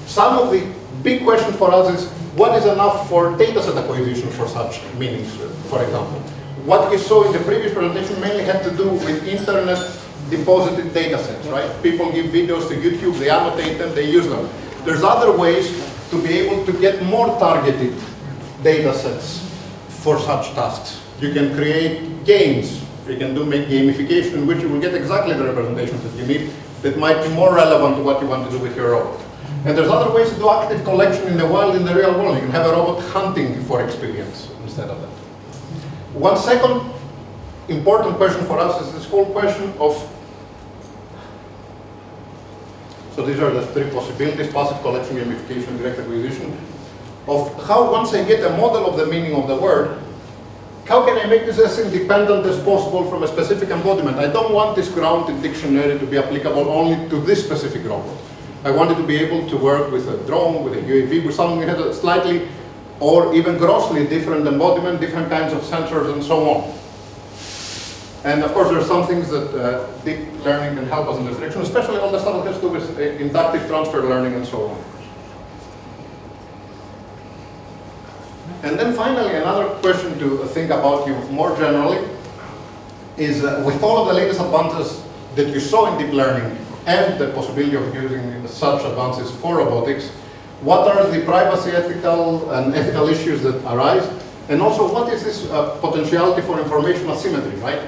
some 0.06 0.38
of 0.38 0.50
the 0.50 0.79
big 1.02 1.24
question 1.24 1.52
for 1.54 1.72
us 1.72 1.88
is 1.94 2.10
what 2.36 2.56
is 2.56 2.66
enough 2.66 3.08
for 3.08 3.36
data 3.36 3.62
set 3.62 3.76
acquisition 3.76 4.28
for 4.30 4.46
such 4.46 4.82
meanings, 4.94 5.34
for 5.68 5.82
example. 5.82 6.20
What 6.64 6.90
we 6.90 6.98
saw 6.98 7.24
in 7.24 7.32
the 7.32 7.40
previous 7.40 7.72
presentation 7.72 8.20
mainly 8.20 8.44
had 8.44 8.62
to 8.64 8.70
do 8.76 8.90
with 8.90 9.26
internet 9.26 9.78
deposited 10.28 10.92
data 10.94 11.18
sets, 11.18 11.46
right? 11.48 11.70
People 11.82 12.12
give 12.12 12.26
videos 12.26 12.68
to 12.68 12.74
YouTube, 12.74 13.18
they 13.18 13.30
annotate 13.30 13.78
them, 13.78 13.94
they 13.94 14.08
use 14.10 14.28
them. 14.28 14.48
There's 14.84 15.02
other 15.02 15.36
ways 15.36 15.68
to 16.10 16.22
be 16.22 16.38
able 16.38 16.64
to 16.66 16.72
get 16.80 17.02
more 17.02 17.26
targeted 17.38 17.94
data 18.62 18.94
sets 18.94 19.46
for 19.88 20.18
such 20.18 20.52
tasks. 20.54 21.00
You 21.20 21.32
can 21.32 21.54
create 21.54 22.24
games, 22.24 22.84
you 23.08 23.16
can 23.16 23.34
do 23.34 23.44
gamification 23.44 24.34
in 24.34 24.46
which 24.46 24.60
you 24.60 24.68
will 24.68 24.80
get 24.80 24.94
exactly 24.94 25.34
the 25.34 25.44
representations 25.44 26.02
that 26.02 26.14
you 26.14 26.26
need 26.26 26.50
that 26.82 26.98
might 26.98 27.22
be 27.22 27.28
more 27.34 27.54
relevant 27.54 27.96
to 27.96 28.02
what 28.02 28.22
you 28.22 28.28
want 28.28 28.50
to 28.50 28.56
do 28.56 28.62
with 28.62 28.76
your 28.76 28.92
robot. 28.92 29.20
And 29.64 29.76
there's 29.76 29.90
other 29.90 30.14
ways 30.14 30.30
to 30.30 30.36
do 30.36 30.48
active 30.48 30.82
collection 30.84 31.28
in 31.28 31.36
the 31.36 31.46
wild, 31.46 31.76
in 31.76 31.84
the 31.84 31.94
real 31.94 32.14
world. 32.14 32.36
You 32.36 32.42
can 32.42 32.50
have 32.52 32.66
a 32.66 32.72
robot 32.72 33.02
hunting 33.10 33.62
for 33.64 33.84
experience 33.84 34.50
instead 34.62 34.88
of 34.88 35.00
that. 35.00 35.10
One 36.14 36.36
second 36.38 36.90
important 37.68 38.16
question 38.16 38.44
for 38.46 38.58
us 38.58 38.80
is 38.86 38.94
this 38.94 39.04
whole 39.04 39.26
question 39.26 39.72
of, 39.78 39.94
so 43.14 43.26
these 43.26 43.38
are 43.38 43.50
the 43.50 43.66
three 43.66 43.90
possibilities, 43.90 44.50
passive 44.50 44.80
collection, 44.80 45.16
gamification, 45.16 45.76
direct 45.78 45.98
acquisition, 45.98 46.56
of 47.28 47.52
how 47.66 47.92
once 47.92 48.14
I 48.14 48.24
get 48.24 48.42
a 48.42 48.56
model 48.56 48.86
of 48.86 48.96
the 48.96 49.06
meaning 49.06 49.34
of 49.34 49.46
the 49.46 49.56
word, 49.56 50.02
how 50.86 51.04
can 51.04 51.18
I 51.18 51.26
make 51.26 51.44
this 51.44 51.58
as 51.58 51.78
independent 51.78 52.46
as 52.46 52.56
possible 52.64 53.08
from 53.08 53.22
a 53.22 53.28
specific 53.28 53.68
embodiment? 53.68 54.16
I 54.18 54.26
don't 54.26 54.54
want 54.54 54.74
this 54.74 54.88
grounded 54.88 55.42
dictionary 55.42 55.98
to 55.98 56.06
be 56.06 56.16
applicable 56.16 56.68
only 56.68 57.08
to 57.10 57.20
this 57.20 57.44
specific 57.44 57.84
robot. 57.84 58.16
I 58.64 58.70
wanted 58.70 58.96
to 58.96 59.06
be 59.06 59.16
able 59.16 59.48
to 59.48 59.56
work 59.56 59.90
with 59.90 60.08
a 60.08 60.18
drone, 60.26 60.64
with 60.64 60.74
a 60.74 60.82
UAV, 60.82 61.24
with 61.24 61.34
something 61.34 61.60
that 61.60 61.68
has 61.68 61.78
a 61.78 61.94
slightly 61.94 62.48
or 63.00 63.34
even 63.34 63.56
grossly 63.56 64.06
different 64.06 64.46
embodiment, 64.46 65.00
different 65.00 65.30
kinds 65.30 65.54
of 65.54 65.62
sensors 65.62 66.12
and 66.12 66.22
so 66.22 66.50
on. 66.50 66.80
And 68.24 68.44
of 68.44 68.52
course, 68.52 68.68
there 68.68 68.78
are 68.78 68.84
some 68.84 69.06
things 69.06 69.30
that 69.30 69.48
uh, 69.54 69.86
deep 70.04 70.18
learning 70.44 70.76
can 70.76 70.86
help 70.86 71.08
us 71.08 71.18
in 71.18 71.24
this 71.24 71.38
direction, 71.38 71.62
especially 71.62 71.96
all 71.96 72.12
the 72.12 72.20
stuff 72.20 72.44
that 72.44 72.52
has 72.52 72.60
to 72.60 72.68
do 72.68 72.68
with 72.68 72.98
uh, 72.98 73.02
inductive 73.02 73.66
transfer 73.66 74.02
learning 74.02 74.34
and 74.34 74.46
so 74.46 74.68
on. 74.68 74.84
And 78.62 78.78
then 78.78 78.94
finally, 78.94 79.34
another 79.36 79.70
question 79.80 80.18
to 80.18 80.44
think 80.48 80.70
about 80.70 81.06
you 81.06 81.14
more 81.30 81.56
generally 81.56 82.06
is 83.16 83.42
uh, 83.42 83.62
with 83.64 83.82
all 83.82 84.02
of 84.02 84.08
the 84.08 84.14
latest 84.14 84.38
advances 84.38 85.02
that 85.36 85.48
you 85.48 85.60
saw 85.60 85.90
in 85.90 86.04
deep 86.04 86.12
learning, 86.12 86.58
and 86.90 87.20
the 87.20 87.28
possibility 87.32 87.76
of 87.76 87.94
using 87.94 88.46
such 88.48 88.84
advances 88.84 89.30
for 89.40 89.58
robotics, 89.58 90.08
what 90.60 90.88
are 90.88 91.06
the 91.06 91.24
privacy 91.24 91.70
ethical 91.70 92.50
and 92.50 92.74
ethical 92.74 93.08
issues 93.08 93.42
that 93.42 93.56
arise, 93.72 94.06
and 94.48 94.60
also 94.60 94.92
what 94.92 95.12
is 95.12 95.22
this 95.22 95.48
uh, 95.50 95.78
potentiality 95.80 96.42
for 96.42 96.58
information 96.58 97.08
asymmetry, 97.08 97.56
right? 97.60 97.80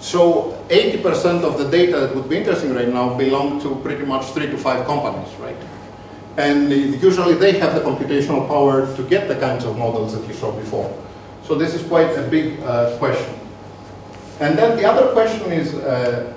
So 0.00 0.56
80% 0.68 1.44
of 1.44 1.58
the 1.58 1.68
data 1.70 2.00
that 2.00 2.14
would 2.14 2.28
be 2.28 2.38
interesting 2.38 2.74
right 2.74 2.88
now 2.88 3.14
belong 3.16 3.60
to 3.60 3.76
pretty 3.76 4.04
much 4.04 4.24
three 4.32 4.46
to 4.46 4.56
five 4.56 4.86
companies, 4.86 5.32
right? 5.38 5.56
And 6.38 6.70
usually 6.70 7.34
they 7.34 7.58
have 7.58 7.74
the 7.74 7.80
computational 7.80 8.46
power 8.46 8.94
to 8.96 9.02
get 9.04 9.28
the 9.28 9.36
kinds 9.36 9.64
of 9.64 9.76
models 9.76 10.18
that 10.18 10.26
you 10.26 10.34
saw 10.34 10.50
before. 10.52 10.88
So 11.44 11.54
this 11.54 11.74
is 11.74 11.82
quite 11.86 12.10
a 12.16 12.22
big 12.22 12.60
uh, 12.60 12.96
question. 12.98 13.34
And 14.40 14.58
then 14.58 14.76
the 14.76 14.84
other 14.84 15.12
question 15.12 15.52
is, 15.52 15.74
uh, 15.74 16.32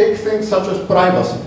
Take 0.00 0.16
things 0.16 0.48
such 0.48 0.66
as 0.68 0.82
privacy, 0.86 1.38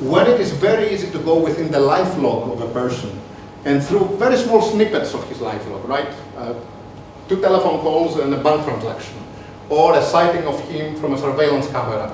When 0.00 0.26
it 0.26 0.40
is 0.40 0.50
very 0.50 0.92
easy 0.92 1.10
to 1.12 1.18
go 1.18 1.38
within 1.38 1.70
the 1.70 1.80
life 1.80 2.16
log 2.18 2.50
of 2.50 2.60
a 2.60 2.72
person 2.72 3.20
and 3.64 3.82
through 3.82 4.16
very 4.16 4.36
small 4.36 4.60
snippets 4.60 5.14
of 5.14 5.26
his 5.28 5.40
life 5.40 5.66
log, 5.68 5.84
right? 5.88 6.12
Uh, 6.36 6.54
two 7.28 7.40
telephone 7.40 7.80
calls 7.80 8.18
and 8.18 8.34
a 8.34 8.42
bank 8.42 8.64
transaction, 8.64 9.16
or 9.70 9.96
a 9.96 10.02
sighting 10.02 10.44
of 10.46 10.60
him 10.68 10.96
from 10.96 11.14
a 11.14 11.18
surveillance 11.18 11.68
camera, 11.68 12.12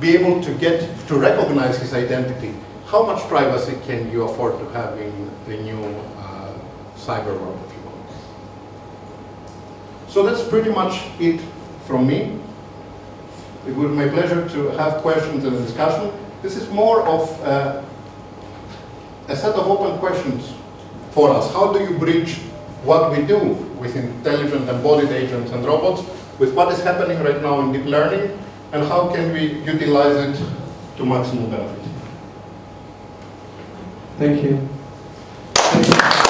be 0.00 0.16
able 0.16 0.40
to 0.42 0.54
get 0.54 0.88
to 1.08 1.18
recognize 1.18 1.78
his 1.78 1.92
identity. 1.92 2.54
How 2.86 3.04
much 3.04 3.22
privacy 3.28 3.76
can 3.86 4.10
you 4.10 4.22
afford 4.22 4.58
to 4.58 4.64
have 4.70 4.98
in 4.98 5.30
the 5.46 5.56
new 5.56 5.82
uh, 6.18 6.52
cyber 6.96 7.38
world, 7.38 7.58
if 7.66 7.72
you 7.76 7.82
will? 7.84 8.04
So 10.08 10.22
that's 10.22 10.42
pretty 10.48 10.70
much 10.70 11.02
it 11.18 11.40
from 11.86 12.06
me. 12.06 12.38
It 13.66 13.74
would 13.74 13.88
be 13.88 13.94
my 13.94 14.08
pleasure 14.08 14.48
to 14.48 14.68
have 14.70 15.02
questions 15.02 15.44
and 15.44 15.56
discussion. 15.58 16.10
This 16.42 16.56
is 16.56 16.68
more 16.70 17.02
of 17.06 17.40
uh, 17.42 17.82
a 19.28 19.36
set 19.36 19.54
of 19.54 19.66
open 19.68 19.98
questions 19.98 20.52
for 21.12 21.30
us. 21.30 21.52
How 21.52 21.72
do 21.72 21.78
you 21.78 21.96
bridge 21.98 22.34
what 22.84 23.12
we 23.12 23.24
do 23.24 23.38
with 23.78 23.94
intelligent 23.94 24.68
embodied 24.68 25.10
agents 25.10 25.52
and 25.52 25.64
robots 25.64 26.02
with 26.38 26.52
what 26.54 26.72
is 26.72 26.82
happening 26.82 27.22
right 27.22 27.40
now 27.40 27.60
in 27.60 27.72
deep 27.72 27.84
learning 27.84 28.36
and 28.72 28.84
how 28.88 29.08
can 29.14 29.32
we 29.32 29.62
utilize 29.62 30.16
it 30.16 30.46
to 30.96 31.04
maximum 31.04 31.48
benefit? 31.50 31.84
Thank 34.18 34.42
you. 34.42 34.68
Thank 35.54 36.16
you. 36.16 36.21